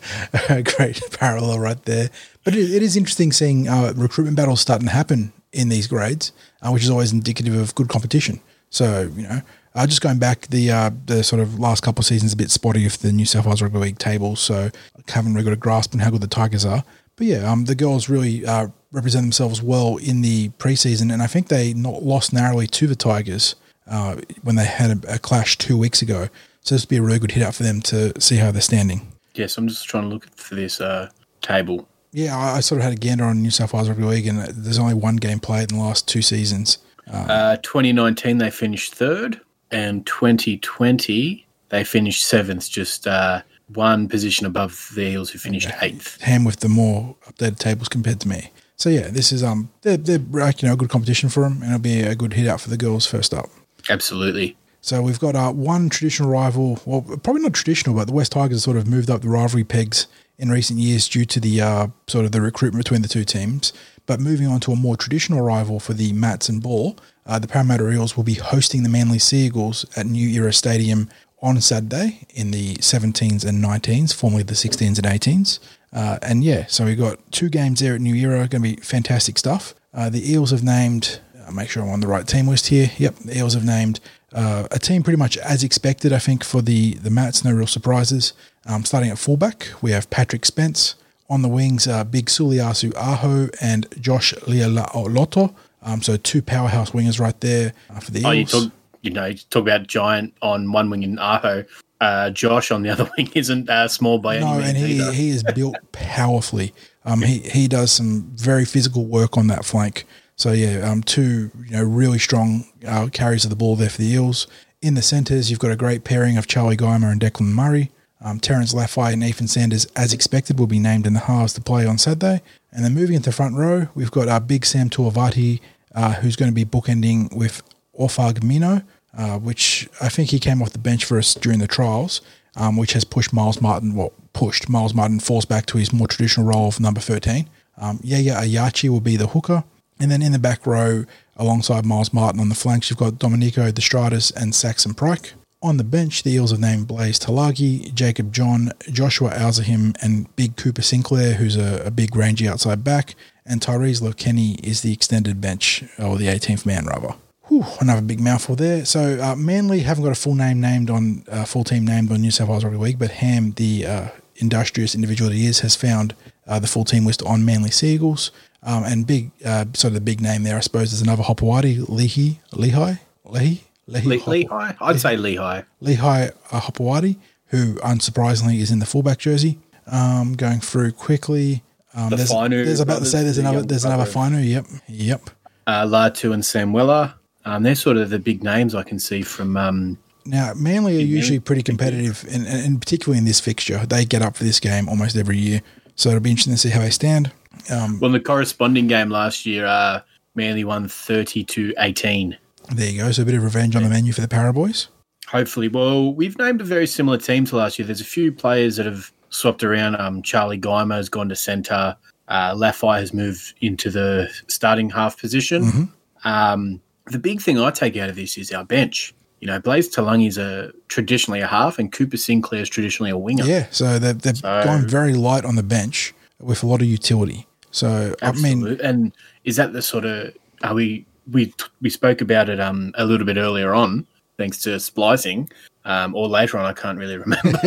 [0.56, 2.10] a great parallel right there.
[2.48, 6.32] But it, it is interesting seeing uh, recruitment battles starting to happen in these grades,
[6.62, 8.40] uh, which is always indicative of good competition.
[8.70, 9.42] So you know,
[9.74, 12.50] uh, just going back the uh, the sort of last couple of seasons a bit
[12.50, 15.56] spotty of the New South Wales Rugby League table, so I haven't really got a
[15.56, 16.84] grasp on how good the Tigers are.
[17.16, 21.26] But yeah, um, the girls really uh, represent themselves well in the preseason, and I
[21.26, 23.56] think they not lost narrowly to the Tigers
[23.86, 26.30] uh, when they had a, a clash two weeks ago.
[26.62, 28.62] So this would be a really good hit out for them to see how they're
[28.62, 29.12] standing.
[29.34, 31.10] Yes, I'm just trying to look for this uh,
[31.42, 31.86] table.
[32.18, 34.80] Yeah, I, sort of had a gander on New South Wales Rugby League, and there's
[34.80, 36.78] only one game played in the last two seasons.
[37.08, 44.90] Uh, 2019 they finished third, and 2020 they finished seventh, just uh, one position above
[44.96, 46.20] the Eels, who finished eighth.
[46.22, 48.50] Ham with the more updated tables compared to me.
[48.74, 51.66] So yeah, this is um they're, they're you know a good competition for them, and
[51.66, 53.48] it'll be a good hit out for the girls first up.
[53.88, 54.56] Absolutely.
[54.80, 58.58] So we've got uh, one traditional rival, well, probably not traditional, but the West Tigers
[58.58, 60.06] have sort of moved up the rivalry pegs
[60.38, 63.72] in recent years due to the uh, sort of the recruitment between the two teams.
[64.06, 67.48] But moving on to a more traditional rival for the Mats and Ball, uh, the
[67.48, 71.10] Parramatta Eels will be hosting the Manly Seagulls at New Era Stadium
[71.42, 75.58] on Saturday in the 17s and 19s, formerly the 16s and 18s.
[75.92, 78.76] Uh, and yeah, so we've got two games there at New Era, going to be
[78.76, 79.74] fantastic stuff.
[79.94, 82.90] Uh, the Eels have named, uh, make sure I'm on the right team list here.
[82.98, 84.00] Yep, the Eels have named
[84.34, 87.66] uh, a team pretty much as expected, I think, for the, the Mats, no real
[87.66, 88.32] surprises.
[88.66, 90.94] Um, starting at fullback, we have Patrick Spence.
[91.30, 95.54] On the wings, uh, Big Suliasu Aho and Josh Lialoloto.
[95.82, 98.24] Um, so two powerhouse wingers right there uh, for the.
[98.24, 101.64] Oh, you talk, you know, you talk about giant on one wing in Aho.
[102.00, 104.76] Uh, Josh on the other wing isn't uh, small by no, any means No, and
[104.78, 105.12] he, either.
[105.12, 106.72] he is built powerfully.
[107.04, 110.06] Um, he, he does some very physical work on that flank.
[110.38, 113.98] So yeah, um, two you know really strong uh, carries of the ball there for
[113.98, 114.46] the Eels.
[114.80, 117.90] In the centres, you've got a great pairing of Charlie Geimer and Declan Murray.
[118.20, 121.60] Um, Terence Laffey and Ethan Sanders, as expected, will be named in the halves to
[121.60, 122.40] play on Saturday.
[122.72, 125.60] And then moving into the front row, we've got our big Sam Tuavati,
[125.94, 127.62] uh, who's going to be bookending with
[127.98, 128.82] Orfag Mino,
[129.16, 132.20] uh, which I think he came off the bench for us during the trials,
[132.56, 136.06] um, which has pushed Miles Martin, well, pushed Miles Martin falls back to his more
[136.06, 137.48] traditional role of number 13.
[137.76, 139.64] Um, Yaya Ayachi will be the hooker.
[140.00, 141.04] And then in the back row,
[141.36, 145.32] alongside Miles Martin on the flanks, you've got Dominico Destratus and Saxon Pryke.
[145.60, 150.56] On the bench, the Eels have named Blaize Talagi, Jacob John, Joshua Alzahim, and Big
[150.56, 155.40] Cooper Sinclair, who's a, a big rangy outside back, and Tyrese Lokenny is the extended
[155.40, 157.14] bench, or the 18th man, rather.
[157.48, 158.84] Whew, another big mouthful there.
[158.84, 162.20] So uh, Manly haven't got a full name named on uh, full team named on
[162.20, 165.74] New South Wales Rugby League, but Ham, the uh, industrious individual that he is, has
[165.74, 166.14] found
[166.46, 168.30] uh, the full team list on Manly Seagulls.
[168.62, 171.78] Um, and big, uh, sort of the big name there, I suppose, is another Hopoate,
[171.86, 174.74] Lehi, Lehigh, Lehi, Lehi, Le- Hop- Lehigh?
[174.80, 175.62] I'd say Lehigh.
[175.80, 177.16] Lehigh uh, Hopoate,
[177.46, 179.58] who unsurprisingly is in the fullback jersey.
[179.86, 181.62] Um, going through quickly.
[181.94, 184.36] Um, The there's, Finu there's about to say there's the another there's another brother.
[184.36, 184.46] Finu.
[184.46, 185.30] Yep, yep.
[185.66, 187.14] Uh, Latu and Sam Weller.
[187.46, 189.56] Um, they're sort of the big names I can see from.
[189.56, 194.20] Um, Now, Manly are usually pretty competitive, and, and particularly in this fixture, they get
[194.20, 195.62] up for this game almost every year.
[195.96, 197.32] So it'll be interesting to see how they stand.
[197.70, 200.00] Um, well, in the corresponding game last year, uh,
[200.34, 202.36] Manly won 30 to 18.
[202.74, 203.10] there you go.
[203.12, 204.88] So a bit of revenge on the menu for the Paraboys.
[205.28, 207.84] Hopefully, well, we've named a very similar team to last year.
[207.86, 209.96] There's a few players that have swapped around.
[209.96, 211.96] Um, Charlie Geimer has gone to centre.
[212.28, 215.62] Uh, Laffey has moved into the starting half position.
[215.64, 215.88] Mhm.
[216.24, 219.14] Um, the big thing I take out of this is our bench.
[219.40, 223.44] You know, Blaze Talangi's a traditionally a half, and Cooper Sinclair is traditionally a winger.
[223.44, 226.86] Yeah, so they've, they've So- gone very light on the bench with a lot of
[226.88, 227.46] utility.
[227.70, 229.12] So I mean, and
[229.44, 231.52] is that the sort of are we we
[231.82, 234.06] we spoke about it um a little bit earlier on
[234.38, 235.50] thanks to splicing
[235.84, 237.58] um or later on I can't really remember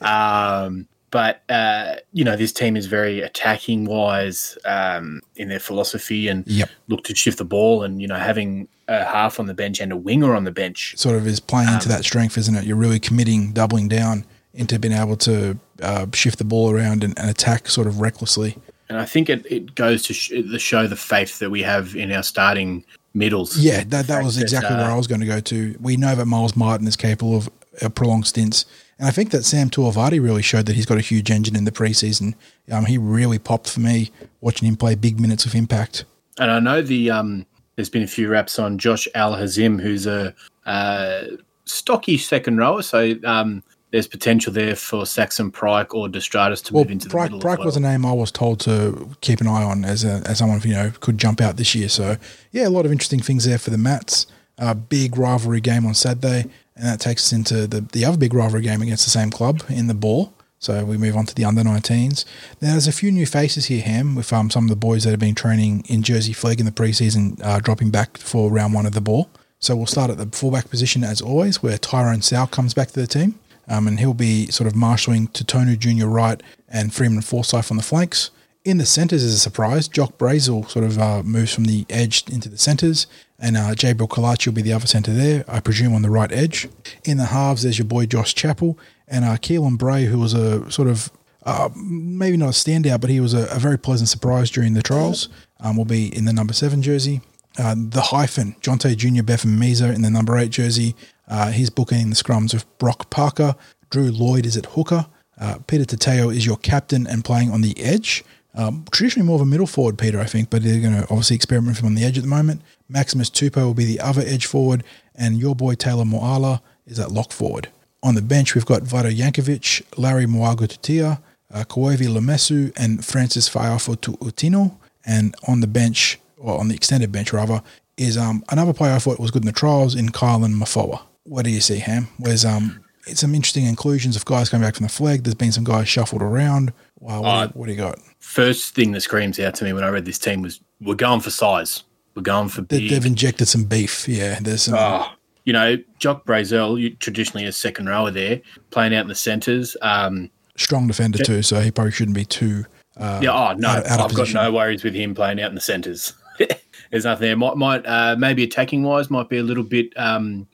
[0.00, 6.28] um but uh you know this team is very attacking wise um in their philosophy
[6.28, 6.70] and Yep.
[6.88, 9.92] look to shift the ball and you know having a half on the bench and
[9.92, 12.64] a winger on the bench sort of is playing into Um, that strength, isn't it?
[12.64, 17.16] You're really committing, doubling down into being able to uh, shift the ball around and,
[17.18, 18.56] and attack sort of recklessly.
[18.88, 21.94] And I think it, it goes to sh- the show the faith that we have
[21.94, 25.20] in our starting middles Yeah, that, that was that, exactly uh, where I was going
[25.20, 25.76] to go to.
[25.80, 27.50] We know that Miles Martin is capable of
[27.82, 28.64] uh, prolonged stints.
[28.98, 31.64] And I think that Sam Tuavati really showed that he's got a huge engine in
[31.64, 32.34] the preseason.
[32.70, 36.04] Um, he really popped for me watching him play big minutes of impact.
[36.38, 37.46] And I know the um,
[37.76, 40.34] there's been a few raps on Josh Al Hazim, who's a
[40.66, 41.24] uh,
[41.64, 42.82] stocky second rower.
[42.82, 47.14] So um, there's potential there for Saxon Pryke or Destratus to Well, move into the
[47.14, 47.40] Pryke, middle.
[47.40, 47.66] Pryke well.
[47.66, 50.60] was a name I was told to keep an eye on as a, as someone
[50.62, 51.88] you know could jump out this year.
[51.88, 52.16] So
[52.52, 54.26] yeah, a lot of interesting things there for the Mats.
[54.58, 56.42] Uh, big rivalry game on Saturday,
[56.76, 59.62] and that takes us into the the other big rivalry game against the same club
[59.68, 60.32] in the ball.
[60.60, 62.24] So we move on to the under 19s.
[62.60, 65.10] Now there's a few new faces here, Ham, with um, some of the boys that
[65.10, 68.84] have been training in Jersey Flag in the preseason, uh, dropping back for round one
[68.84, 69.30] of the ball.
[69.60, 73.00] So we'll start at the fullback position as always, where Tyrone Sow comes back to
[73.00, 73.38] the team.
[73.68, 76.06] Um, and he'll be sort of marshalling Totonu Jr.
[76.06, 78.30] right and Freeman Forsyth on the flanks.
[78.64, 79.88] In the centres is a surprise.
[79.88, 83.06] Jock Brazel sort of uh, moves from the edge into the centres,
[83.38, 86.30] and uh, Jabril Kalachi will be the other centre there, I presume on the right
[86.32, 86.68] edge.
[87.04, 90.70] In the halves, there's your boy Josh Chappell and uh, Keelan Bray, who was a
[90.70, 91.10] sort of
[91.44, 94.82] uh, maybe not a standout, but he was a, a very pleasant surprise during the
[94.82, 95.28] trials.
[95.60, 97.22] Um, will be in the number seven jersey.
[97.58, 99.22] Uh, the hyphen, Jonte Jr.
[99.22, 100.94] Betham Meza in the number eight jersey.
[101.28, 103.54] Uh, he's booking the scrums with Brock Parker.
[103.90, 105.06] Drew Lloyd is at hooker.
[105.40, 109.42] Uh, Peter Tateo is your captain and playing on the edge, Um, traditionally more of
[109.42, 111.94] a middle forward, Peter, I think, but they're going to obviously experiment with him on
[111.94, 112.62] the edge at the moment.
[112.88, 114.82] Maximus Tupou will be the other edge forward,
[115.14, 117.68] and your boy Taylor Moala is at lock forward.
[118.02, 121.20] On the bench, we've got Vado Yankovic, Larry Moago Tutia,
[121.52, 124.76] uh, Koevi Lemesu, and Francis Faiafo Utino.
[125.04, 127.62] And on the bench, or on the extended bench rather,
[127.96, 131.00] is um, another player I thought was good in the trials in Kylan Mafoa.
[131.28, 132.08] What do you see, Ham?
[132.18, 132.80] Where's um,
[133.14, 135.24] some interesting inclusions of guys coming back from the Flegg.
[135.24, 136.72] There's been some guys shuffled around.
[137.00, 137.98] Wow, what, Uh, do, what do you got?
[138.18, 141.20] First thing that screams out to me when I read this team was we're going
[141.20, 141.84] for size.
[142.14, 142.90] We're going for big.
[142.90, 144.08] they've injected some beef.
[144.08, 144.74] Yeah, there's some.
[144.74, 145.08] Oh,
[145.44, 149.76] you know, Jock Brazel, you, traditionally a second rower there, playing out in the centres.
[149.82, 152.64] Um, strong defender too, so he probably shouldn't be too.
[152.96, 155.54] Uh, yeah, oh no, out- out I've got no worries with him playing out in
[155.54, 156.12] the centres.
[156.90, 157.36] There's nothing there.
[157.36, 160.46] Might, might uh, maybe attacking wise, might be a little bit um,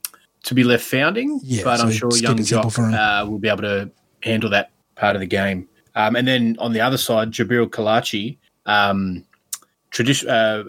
[0.44, 1.40] to be left founding.
[1.42, 3.90] Yeah, but so I'm sure young Jock uh, will be able to
[4.22, 5.68] handle that part of the game.
[5.94, 9.24] Um, and then on the other side, Jabril Kalachi, um,
[9.90, 10.64] tradition uh,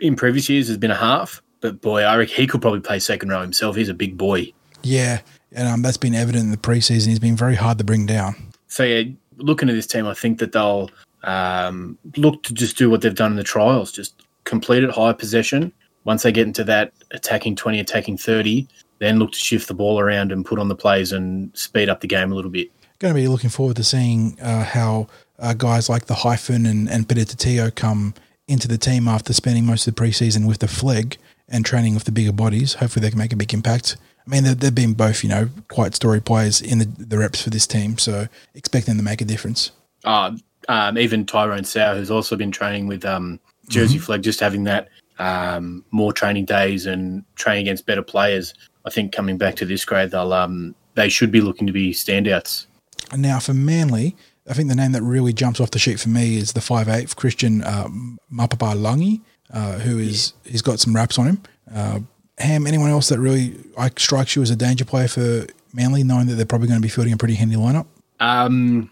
[0.00, 2.98] in previous years has been a half, but boy, I reckon he could probably play
[2.98, 3.76] second row himself.
[3.76, 4.52] He's a big boy.
[4.82, 5.20] Yeah,
[5.52, 7.08] and um, that's been evident in the preseason.
[7.08, 8.34] He's been very hard to bring down.
[8.68, 9.04] So yeah,
[9.36, 10.90] looking at this team, I think that they'll
[11.22, 15.12] um, look to just do what they've done in the trials, just complete it high
[15.12, 15.72] possession.
[16.04, 20.00] Once they get into that attacking twenty, attacking thirty, then look to shift the ball
[20.00, 22.70] around and put on the plays and speed up the game a little bit.
[22.98, 26.88] Going to be looking forward to seeing uh, how uh, guys like the Hyphen and,
[26.88, 28.14] and Peter Tatio come
[28.46, 31.16] into the team after spending most of the preseason with the Flegg
[31.48, 32.74] and training with the bigger bodies.
[32.74, 33.96] Hopefully, they can make a big impact.
[34.26, 37.42] I mean, they've, they've been both, you know, quite story players in the, the reps
[37.42, 39.70] for this team, so expect them to make a difference.
[40.04, 40.36] Uh,
[40.68, 44.88] um, even Tyrone Sauer, who's also been training with um, Jersey Flegg, just having that
[45.18, 48.54] um, more training days and training against better players.
[48.84, 51.92] I think coming back to this grade, they'll um, they should be looking to be
[51.92, 52.66] standouts.
[53.12, 54.16] And now for Manly,
[54.48, 57.16] I think the name that really jumps off the sheet for me is the 5'8
[57.16, 57.88] Christian uh,
[58.32, 59.20] Mapapa Langi,
[59.52, 61.42] uh, who is he's got some raps on him.
[61.74, 62.00] Uh,
[62.38, 66.26] Ham, anyone else that really like strikes you as a danger player for Manly, knowing
[66.26, 67.86] that they're probably going to be fielding a pretty handy lineup?
[68.20, 68.90] Um,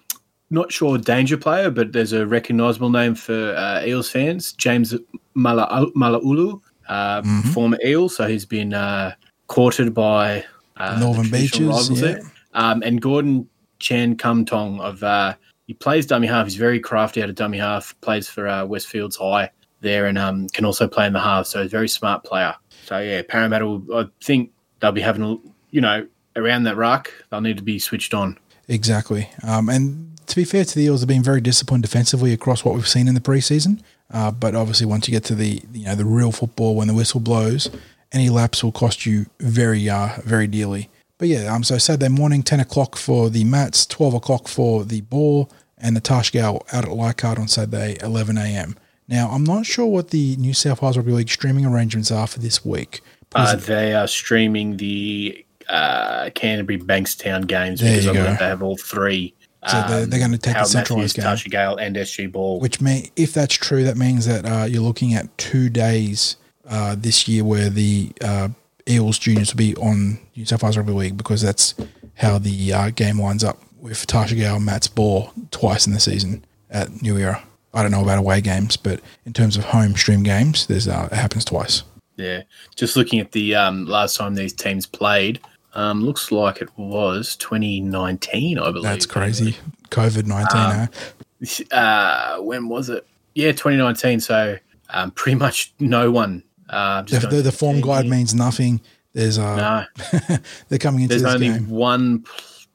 [0.50, 4.94] not sure danger player, but there's a recognisable name for uh, Eels fans, James
[5.34, 7.50] Mala- Malaulu, uh, Mm-hmm.
[7.50, 9.14] former Eel, so he's been uh,
[9.52, 10.42] courted by
[10.78, 12.20] uh, Northern Beaches, yeah.
[12.54, 13.46] Um, and Gordon
[13.80, 15.34] Chan Kum Tong of uh,
[15.66, 16.46] he plays dummy half.
[16.46, 17.94] He's very crafty out of dummy half.
[18.00, 19.50] Plays for uh, Westfields High
[19.82, 21.46] there, and um, can also play in the half.
[21.46, 22.54] So he's a very smart player.
[22.86, 23.66] So yeah, Parramatta.
[23.66, 25.36] Will, I think they'll be having a
[25.70, 27.12] you know around that ruck.
[27.30, 28.38] They'll need to be switched on.
[28.68, 29.28] Exactly.
[29.42, 32.74] Um, and to be fair to the Eels, they've been very disciplined defensively across what
[32.74, 33.82] we've seen in the preseason.
[34.10, 36.94] Uh, but obviously, once you get to the you know the real football, when the
[36.94, 37.70] whistle blows,
[38.12, 40.88] any lapse will cost you very uh, very dearly.
[41.18, 45.00] But yeah, um, so Saturday morning, ten o'clock for the Matts, twelve o'clock for the
[45.02, 48.76] Ball, and the Tarsha Gale out at Leichhardt on Saturday, eleven a.m.
[49.08, 52.38] Now, I'm not sure what the New South Wales Rugby League streaming arrangements are for
[52.38, 53.00] this week.
[53.34, 58.22] Uh, they are streaming the uh, Canterbury Bankstown games There because you I go.
[58.24, 59.34] believe they have all three.
[59.68, 61.24] So they're- they're gonna take the centralised game.
[61.24, 62.58] Tarsha Gale, and SG Ball.
[62.60, 66.36] Which may, if that's true, that means that uh, you're looking at two days
[66.72, 68.48] uh, this year where the uh,
[68.88, 71.74] Eels juniors will be on New South Wales Rugby League because that's
[72.14, 76.00] how the uh, game lines up with Tarsha Gale and Matt's Ball twice in the
[76.00, 77.42] season at New Era.
[77.74, 81.08] I don't know about away games, but in terms of home stream games, there's uh,
[81.12, 81.82] it happens twice.
[82.16, 82.42] yeah,
[82.76, 85.40] just looking at the um, last time these teams played,
[85.74, 88.82] um, looks like it was 2019, I believe.
[88.82, 89.56] That's crazy.
[89.90, 90.58] COVID nineteen.
[90.60, 90.86] huh?
[91.72, 93.04] Uh, when was it?
[93.34, 94.20] Yeah, 2019.
[94.20, 94.58] So
[94.90, 96.44] um, pretty much no one.
[96.72, 98.80] Uh, The, the, the form guide means nothing.
[99.12, 100.36] There's uh, No,
[100.68, 101.68] they're coming into there's this only game.
[101.68, 102.24] one,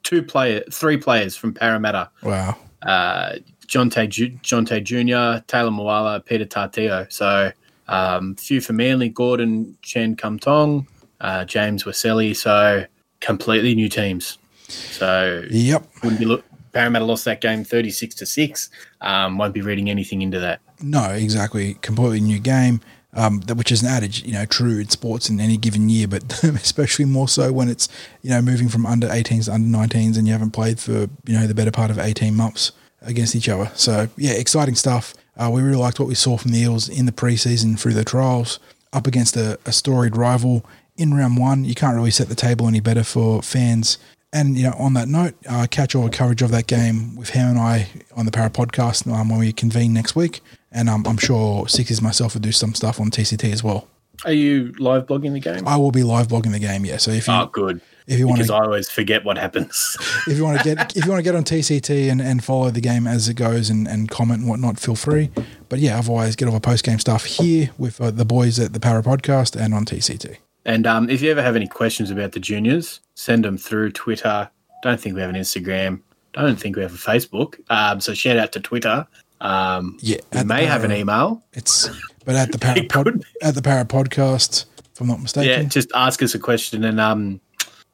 [0.04, 2.10] two player, three players from Parramatta.
[2.22, 2.56] Wow.
[2.82, 7.10] uh, John Tay, Ju- John Tay Jr., Taylor Moala, Peter Tartio.
[7.12, 7.50] So
[7.88, 10.86] um, few for Manly, Gordon, Chen Kum Tong,
[11.20, 12.34] uh, James Weselli.
[12.36, 12.84] So
[13.20, 14.38] completely new teams.
[14.68, 15.86] So Yep.
[16.02, 16.44] wouldn't be look.
[16.72, 18.70] Parramatta lost that game thirty six to six.
[19.00, 20.60] Um, won't be reading anything into that.
[20.80, 21.74] No, exactly.
[21.80, 22.80] Completely new game,
[23.18, 26.06] um, that, which is an adage, you know, true in sports in any given year,
[26.06, 27.88] but especially more so when it's,
[28.22, 31.34] you know, moving from under 18s to under 19s and you haven't played for, you
[31.38, 32.70] know, the better part of 18 months
[33.02, 33.72] against each other.
[33.74, 35.14] So, yeah, exciting stuff.
[35.36, 38.04] Uh, we really liked what we saw from the Eels in the preseason through the
[38.04, 38.60] trials,
[38.92, 40.64] up against a, a storied rival
[40.96, 41.64] in round one.
[41.64, 43.98] You can't really set the table any better for fans.
[44.32, 47.30] And you know, on that note, uh, catch all the coverage of that game with
[47.30, 50.40] Ham and I on the Parra podcast um, when we convene next week.
[50.70, 53.88] And um, I'm sure Sixers myself will do some stuff on TCT as well.
[54.24, 55.66] Are you live blogging the game?
[55.66, 56.96] I will be live blogging the game, yeah.
[56.96, 57.80] So if you oh, good.
[58.06, 59.96] If you want because to, I always forget what happens.
[60.26, 62.70] if you want to get, if you want to get on TCT and, and follow
[62.70, 65.30] the game as it goes and, and comment and whatnot, feel free.
[65.68, 68.72] But yeah, otherwise, get all the post game stuff here with uh, the boys at
[68.72, 70.38] the Parra Podcast and on TCT.
[70.64, 74.50] And um, if you ever have any questions about the juniors, send them through Twitter.
[74.82, 76.00] Don't think we have an Instagram.
[76.32, 77.60] Don't think we have a Facebook.
[77.70, 79.06] Um, so shout out to Twitter.
[79.40, 81.42] Um, Yeah, we may have an email.
[81.52, 81.88] It's
[82.24, 85.48] but at the Parra pod, at the Parra Podcast, if I'm not mistaken.
[85.64, 86.84] Yeah, just ask us a question.
[86.84, 87.40] And um,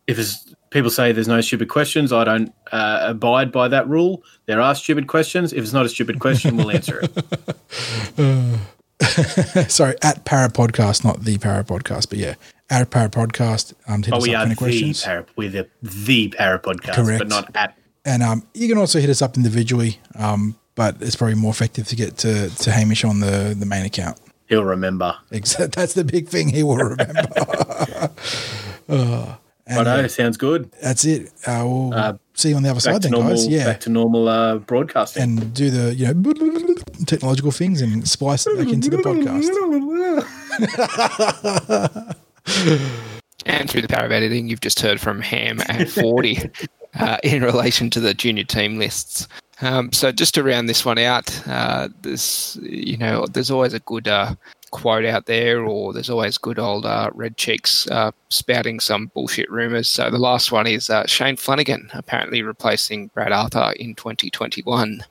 [0.06, 0.18] if
[0.70, 4.22] people say there's no stupid questions, I don't uh, abide by that rule.
[4.46, 5.52] There are stupid questions.
[5.52, 7.10] If it's not a stupid question, we'll answer it.
[9.70, 12.34] Sorry, at Parra Podcast, not the Parra Podcast, but yeah,
[12.70, 13.74] at Parra Podcast.
[13.86, 15.02] Um, to hit But us we up are with the any questions.
[15.04, 17.18] para, we're the, the parra podcast, Correct.
[17.18, 17.76] but not at.
[18.04, 21.86] And um, you can also hit us up individually, um, but it's probably more effective
[21.88, 24.18] to get to, to Hamish on the, the main account.
[24.48, 25.16] He'll remember.
[25.30, 28.10] Except that's the big thing he will remember.
[28.86, 30.70] Uh, and Righto, yeah, sounds good.
[30.82, 31.28] that's it.
[31.46, 33.30] Uh, we'll Uh, see you on the other side to then, normal.
[33.30, 33.48] guys.
[33.48, 33.64] Yeah.
[33.64, 35.22] Back to normal uh, broadcasting.
[35.22, 36.74] and do the you know
[37.06, 39.48] technological things and splice it back into the podcast.
[43.46, 46.50] And through the power of editing, you've just heard from Ham and 40
[46.98, 49.28] uh, in relation to the junior team lists.
[49.64, 53.80] Um, so just to round this one out, uh, there's you know there's always a
[53.80, 54.34] good uh,
[54.70, 59.50] quote out there, or there's always good old uh, red cheeks uh, spouting some bullshit
[59.50, 59.88] rumors.
[59.88, 65.02] So the last one is uh, Shane Flanagan apparently replacing Brad Arthur in 2021.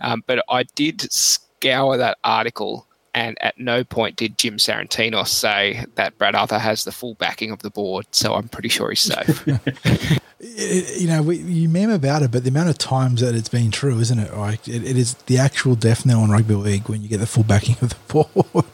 [0.00, 2.86] Um, but I did scour that article,
[3.18, 7.50] and at no point did Jim Sarantinos say that Brad Arthur has the full backing
[7.50, 8.06] of the board.
[8.12, 9.46] So I'm pretty sure he's safe.
[10.40, 13.72] You know, we, you meme about it, but the amount of times that it's been
[13.72, 14.36] true, isn't it?
[14.36, 17.26] Like it, it is the actual death knell in rugby league when you get the
[17.26, 17.96] full backing of the
[18.54, 18.64] board.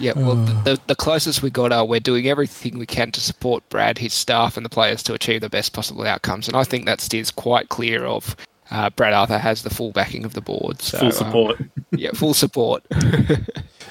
[0.00, 0.62] yeah, well, oh.
[0.64, 4.12] the, the closest we got are we're doing everything we can to support Brad, his
[4.12, 6.48] staff, and the players to achieve the best possible outcomes.
[6.48, 8.34] And I think that steers quite clear of.
[8.70, 10.80] Uh, Brad Arthur has the full backing of the board.
[10.80, 11.60] So, Full support.
[11.92, 12.84] yeah, full support.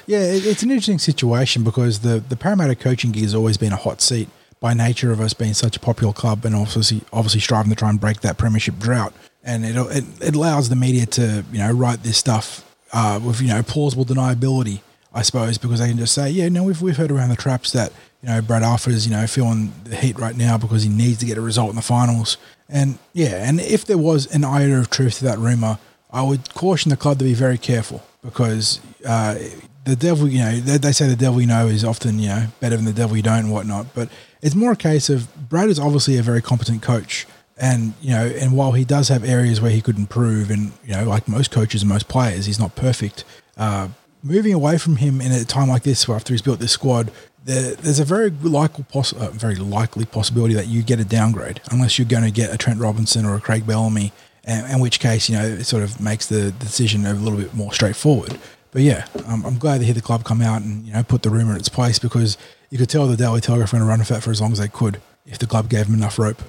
[0.06, 3.78] Yeah, it's an interesting situation because the the Parramatta coaching gig has always been a
[3.78, 4.28] hot seat
[4.60, 7.90] by nature of us being such a popular club and obviously obviously striving to try
[7.90, 9.14] and break that premiership drought.
[9.46, 13.40] And it it, it allows the media to you know write this stuff uh, with
[13.40, 14.82] you know plausible deniability,
[15.14, 17.72] I suppose, because they can just say, yeah, no, we've we've heard around the traps
[17.74, 17.92] that
[18.22, 21.20] you know Brad Arthur is you know feeling the heat right now because he needs
[21.20, 22.38] to get a result in the finals.
[22.68, 25.78] And yeah, and if there was an iota of truth to that rumor,
[26.12, 29.36] I would caution the club to be very careful because uh,
[29.86, 32.48] the devil, you know, they, they say the devil you know is often, you know,
[32.60, 33.94] better than the devil you don't and whatnot.
[33.94, 34.10] But
[34.42, 37.28] it's more a case of Brad is obviously a very competent coach.
[37.58, 40.96] And, you know, and while he does have areas where he could improve, and, you
[40.96, 43.26] know, like most coaches and most players, he's not perfect.
[43.58, 43.90] Uh,
[44.24, 47.12] moving away from him in a time like this, after he's built this squad,
[47.44, 51.62] there, there's a very likely, poss- uh, very likely possibility that you get a downgrade,
[51.72, 54.14] unless you're going to get a Trent Robinson or a Craig Bellamy,
[54.46, 57.54] and, in which case, you know, it sort of makes the decision a little bit
[57.54, 58.40] more straightforward.
[58.72, 61.22] But yeah, um, I'm glad to hear the club come out and you know put
[61.22, 62.38] the rumor in its place because
[62.72, 64.52] you could tell the Daily Telegraph were going to run with that for as long
[64.52, 66.42] as they could if the club gave them enough rope.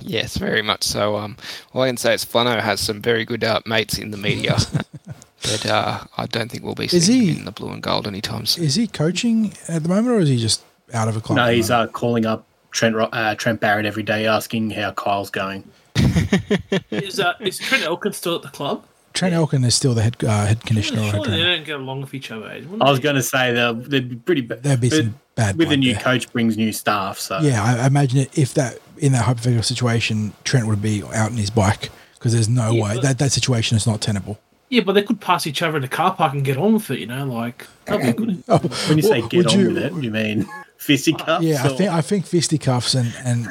[0.00, 1.16] Yes, very much so.
[1.16, 1.36] Um,
[1.72, 4.56] all I can say is Flano has some very good uh, mates in the media,
[5.42, 7.82] but uh, I don't think we'll be Is seeing he- him in the blue and
[7.82, 8.64] gold anytime soon.
[8.64, 10.62] Is he coaching at the moment, or is he just
[10.94, 11.36] out of a club?
[11.36, 15.64] No, he's uh, calling up Trent uh, Trent Barrett every day, asking how Kyle's going.
[16.90, 18.84] Is uh, is Trent Elkin still at the club?
[19.12, 21.02] Trent Elkin is still the head uh, head conditioner.
[21.02, 22.48] or head they don't get along with each other.
[22.48, 22.62] eh?
[22.80, 24.62] I was going to say they'll- they'd be pretty bad.
[24.62, 26.02] There'd be some bad With a new there.
[26.02, 29.62] coach brings new staff, so Yeah, I, I imagine it, if that in that hypothetical
[29.62, 33.32] situation, Trent would be out on his bike because there's no Yeah, way that that
[33.32, 34.38] situation is not tenable.
[34.72, 36.90] Yeah, but they could pass each other in the car park and get on with
[36.90, 36.98] it.
[36.98, 38.42] You know, like that'd be good.
[38.48, 38.56] Oh,
[38.88, 40.48] when you say would get on you- with it, you mean
[40.78, 41.44] fisticuffs?
[41.44, 43.48] Yeah, I think I think fisticuffs and and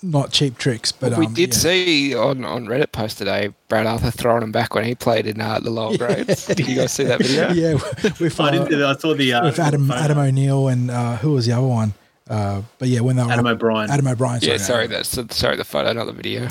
[0.00, 1.58] not cheap tricks, but we um, did yeah.
[1.58, 5.40] see on, on Reddit post today Brad Arthur throwing him back when he played in
[5.40, 6.46] uh, the lower grades.
[6.54, 7.52] Did you guys see that video?
[7.52, 7.74] Yeah,
[8.20, 10.00] with, I, uh, didn't, I saw the uh, with Adam photo.
[10.00, 11.94] Adam O'Neill and uh, who was the other one?
[12.30, 13.90] Uh, but yeah, when they were Adam O'Brien.
[13.90, 14.40] Adam O'Brien.
[14.40, 14.58] Yeah, no.
[14.58, 16.46] sorry, that's sorry the photo, not the video.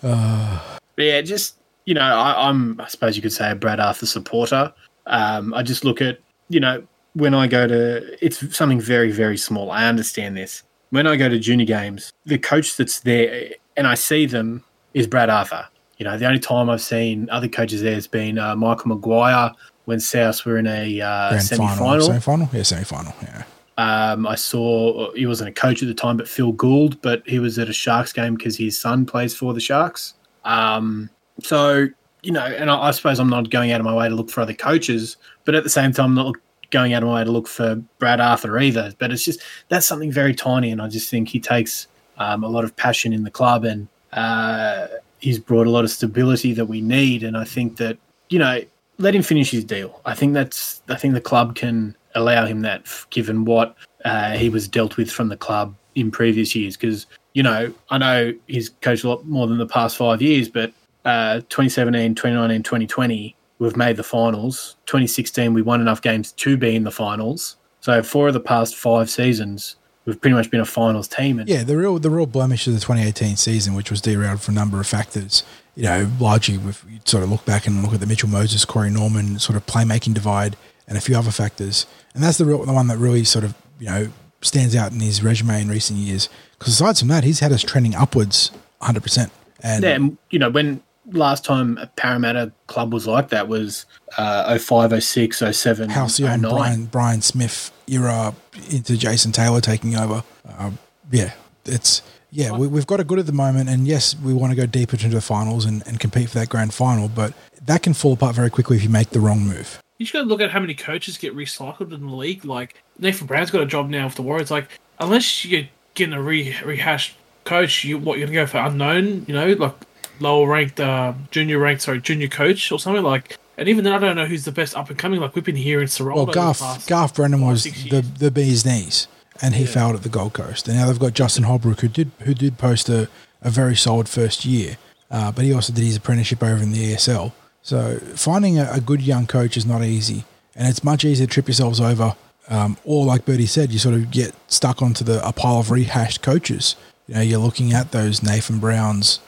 [0.00, 4.06] But yeah, just you know, I, I'm I suppose you could say a Brad Arthur
[4.06, 4.72] supporter.
[5.06, 6.18] Um, I just look at
[6.48, 6.82] you know
[7.14, 9.70] when I go to it's something very very small.
[9.70, 10.62] I understand this.
[10.90, 14.62] When I go to junior games, the coach that's there and I see them
[14.94, 15.66] is Brad Arthur.
[15.98, 19.52] You know, the only time I've seen other coaches there has been uh, Michael Maguire
[19.84, 22.06] when South were in a uh, semi final, final.
[22.06, 23.44] semi final, yeah, semi final, yeah.
[23.78, 27.38] Um, I saw he wasn't a coach at the time, but Phil Gould, but he
[27.38, 30.14] was at a Sharks game because his son plays for the Sharks.
[30.44, 31.08] Um,
[31.42, 31.88] so
[32.22, 34.30] you know, and I, I suppose I'm not going out of my way to look
[34.30, 36.36] for other coaches, but at the same time, I'm not
[36.70, 38.92] going out of my way to look for Brad Arthur either.
[38.98, 41.88] But it's just that's something very tiny, and I just think he takes
[42.18, 44.86] um, a lot of passion in the club, and uh,
[45.18, 47.22] he's brought a lot of stability that we need.
[47.22, 48.60] And I think that you know,
[48.98, 50.00] let him finish his deal.
[50.04, 54.48] I think that's I think the club can allow him that, given what uh, he
[54.48, 56.76] was dealt with from the club in previous years.
[56.76, 60.48] Because you know, I know he's coached a lot more than the past five years,
[60.48, 60.72] but
[61.04, 64.76] uh, 2017, 2019, 2020, we've made the finals.
[64.86, 67.56] 2016, we won enough games to be in the finals.
[67.80, 71.38] So four of the past five seasons, we've pretty much been a finals team.
[71.38, 74.52] And Yeah, the real the real blemish of the 2018 season, which was derailed for
[74.52, 75.42] a number of factors.
[75.74, 78.64] You know, largely if you sort of look back and look at the Mitchell Moses,
[78.64, 82.64] Corey Norman sort of playmaking divide, and a few other factors, and that's the real
[82.64, 84.08] the one that really sort of you know
[84.42, 86.28] stands out in his resume in recent years.
[86.58, 89.02] Because aside from that, he's had us trending upwards 100.
[89.02, 89.32] percent
[89.62, 93.86] And yeah, and, you know, when last time a Parramatta club was like that was
[94.16, 96.50] uh, 05, 06, 07, Halcyon, 09.
[96.50, 98.34] Brian Brian Smith era
[98.70, 100.22] into Jason Taylor taking over.
[100.46, 100.70] Uh,
[101.10, 101.32] yeah,
[101.64, 104.56] it's yeah we, we've got it good at the moment, and yes, we want to
[104.56, 107.32] go deeper into the finals and, and compete for that grand final, but
[107.66, 109.80] that can fall apart very quickly if you make the wrong move.
[109.98, 112.44] You just got to look at how many coaches get recycled in the league.
[112.44, 114.50] Like Nathan Brown's got a job now with the Warriors.
[114.50, 119.24] Like unless you're getting a re- rehashed coach, you what you're gonna go for unknown?
[119.28, 119.74] You know, like
[120.22, 123.36] lower ranked, uh, junior ranked, sorry, junior coach or something like.
[123.58, 125.20] And even then, I don't know who's the best up and coming.
[125.20, 126.14] Like we've been here in Serraldo.
[126.16, 129.08] Well, Garth Garth Brennan was the the bee's knees,
[129.42, 129.70] and he Yeah.
[129.70, 130.68] failed at the Gold Coast.
[130.68, 133.08] And now they've got Justin Holbrook, who did who did post a,
[133.42, 134.78] a very solid first year,
[135.10, 137.32] uh, but he also did his apprenticeship over in the ESL.
[137.62, 140.24] So finding a, a good young coach is not easy,
[140.56, 142.16] and it's much easier to trip yourselves over.
[142.48, 145.70] Um, or like Bertie said, you sort of get stuck onto the a pile of
[145.70, 146.74] rehashed coaches.
[147.06, 149.20] You know, you're looking at those Nathan Browns,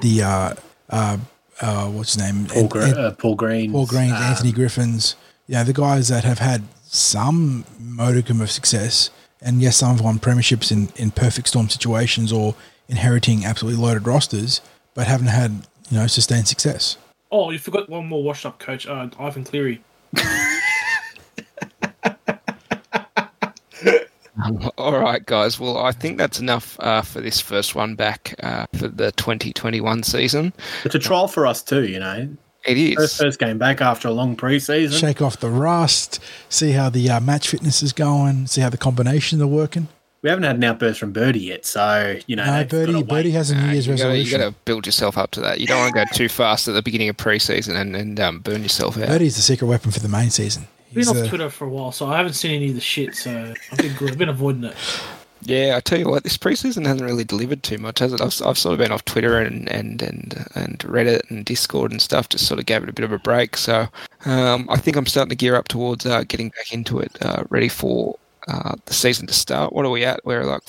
[0.00, 0.54] the uh,
[0.90, 1.18] uh,
[1.60, 3.72] uh, what's his name, Paul, Ed- Gre- Ed- uh, Paul Green.
[3.72, 5.16] Paul Greens, um, Anthony Griffins,
[5.46, 9.10] you know, the guys that have had some modicum of success,
[9.40, 12.54] and yes, some have won premierships in, in perfect storm situations or
[12.88, 14.60] inheriting absolutely loaded rosters,
[14.94, 16.96] but haven't had, you know, sustained success.
[17.30, 19.82] Oh, you forgot one more washed up coach, uh, Ivan Cleary.
[24.78, 25.60] All right, guys.
[25.60, 30.02] Well, I think that's enough uh, for this first one back uh, for the 2021
[30.02, 30.52] season.
[30.84, 32.28] It's a trial for us too, you know.
[32.64, 34.98] It is First, first game back after a long preseason.
[34.98, 38.78] Shake off the rust, see how the uh, match fitness is going, see how the
[38.78, 39.88] combinations are working.
[40.22, 42.44] We haven't had an outburst from Birdie yet, so you know.
[42.44, 44.38] No, Birdie, Birdie has a New Year's you gotta, you resolution.
[44.38, 45.58] got to build yourself up to that.
[45.58, 48.38] You don't want to go too fast at the beginning of preseason and, and um,
[48.38, 49.08] burn yourself out.
[49.08, 50.68] Birdie's the secret weapon for the main season.
[50.92, 52.74] I've been He's, off uh, Twitter for a while, so I haven't seen any of
[52.74, 53.14] the shit.
[53.14, 54.10] So I've been good.
[54.10, 54.76] I've been avoiding it.
[55.40, 58.20] Yeah, I tell you what, this preseason hasn't really delivered too much, has it?
[58.20, 62.00] I've, I've sort of been off Twitter and, and, and, and Reddit and Discord and
[62.02, 63.56] stuff, just sort of gave it a bit of a break.
[63.56, 63.88] So
[64.26, 67.44] um, I think I'm starting to gear up towards uh, getting back into it, uh,
[67.48, 68.18] ready for
[68.48, 69.72] uh, the season to start.
[69.72, 70.20] What are we at?
[70.26, 70.62] We're like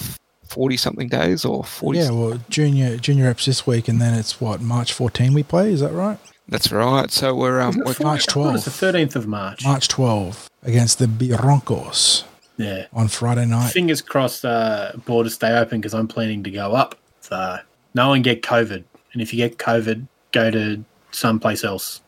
[0.46, 2.00] 40 something days or 40?
[2.00, 5.74] yeah, well, junior junior reps this week, and then it's what March 14 we play.
[5.74, 6.18] Is that right?
[6.48, 7.10] That's right.
[7.12, 8.74] So we're, um, we're March I thought It's the 12th.
[8.76, 9.64] thirteenth of March.
[9.64, 12.26] March 12 against the Broncos
[12.58, 12.86] Yeah.
[12.94, 13.72] on Friday night.
[13.72, 16.96] Fingers crossed, uh, borders stay open because I'm planning to go up.
[17.22, 17.58] So
[17.94, 18.84] no one get COVID,
[19.14, 22.02] and if you get COVID, go to someplace else.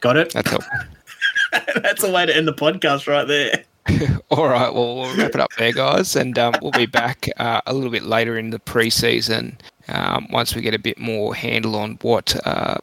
[0.00, 0.32] Got it?
[0.32, 0.72] that's helpful.
[1.82, 3.64] That's a way to end the podcast right there.
[4.30, 7.60] All right, well, we'll wrap it up there, guys, and um, we'll be back uh,
[7.66, 9.54] a little bit later in the preseason
[9.88, 12.76] um, once we get a bit more handle on what uh,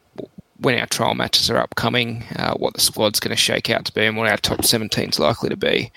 [0.60, 3.92] when our trial matches are upcoming, uh, what the squad's going to shake out to
[3.92, 5.92] be, and what our top 17 is likely to be.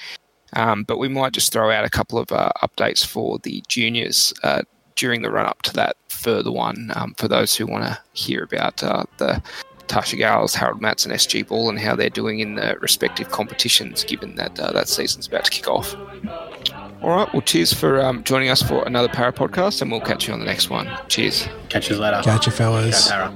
[0.53, 4.33] Um, but we might just throw out a couple of uh, updates for the juniors
[4.43, 4.63] uh,
[4.95, 8.43] during the run up to that further one um, for those who want to hear
[8.43, 9.41] about uh, the
[9.87, 14.03] Tarsha Gales, Harold Matts, and SG Ball and how they're doing in the respective competitions,
[14.03, 15.95] given that uh, that season's about to kick off.
[17.01, 20.27] All right, well, cheers for um, joining us for another Parra podcast, and we'll catch
[20.27, 20.87] you on the next one.
[21.07, 21.47] Cheers.
[21.69, 22.21] Catch you later.
[22.23, 23.09] Catch you, Go fellas.
[23.09, 23.31] Para.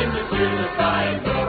[0.00, 1.39] time to choose a time.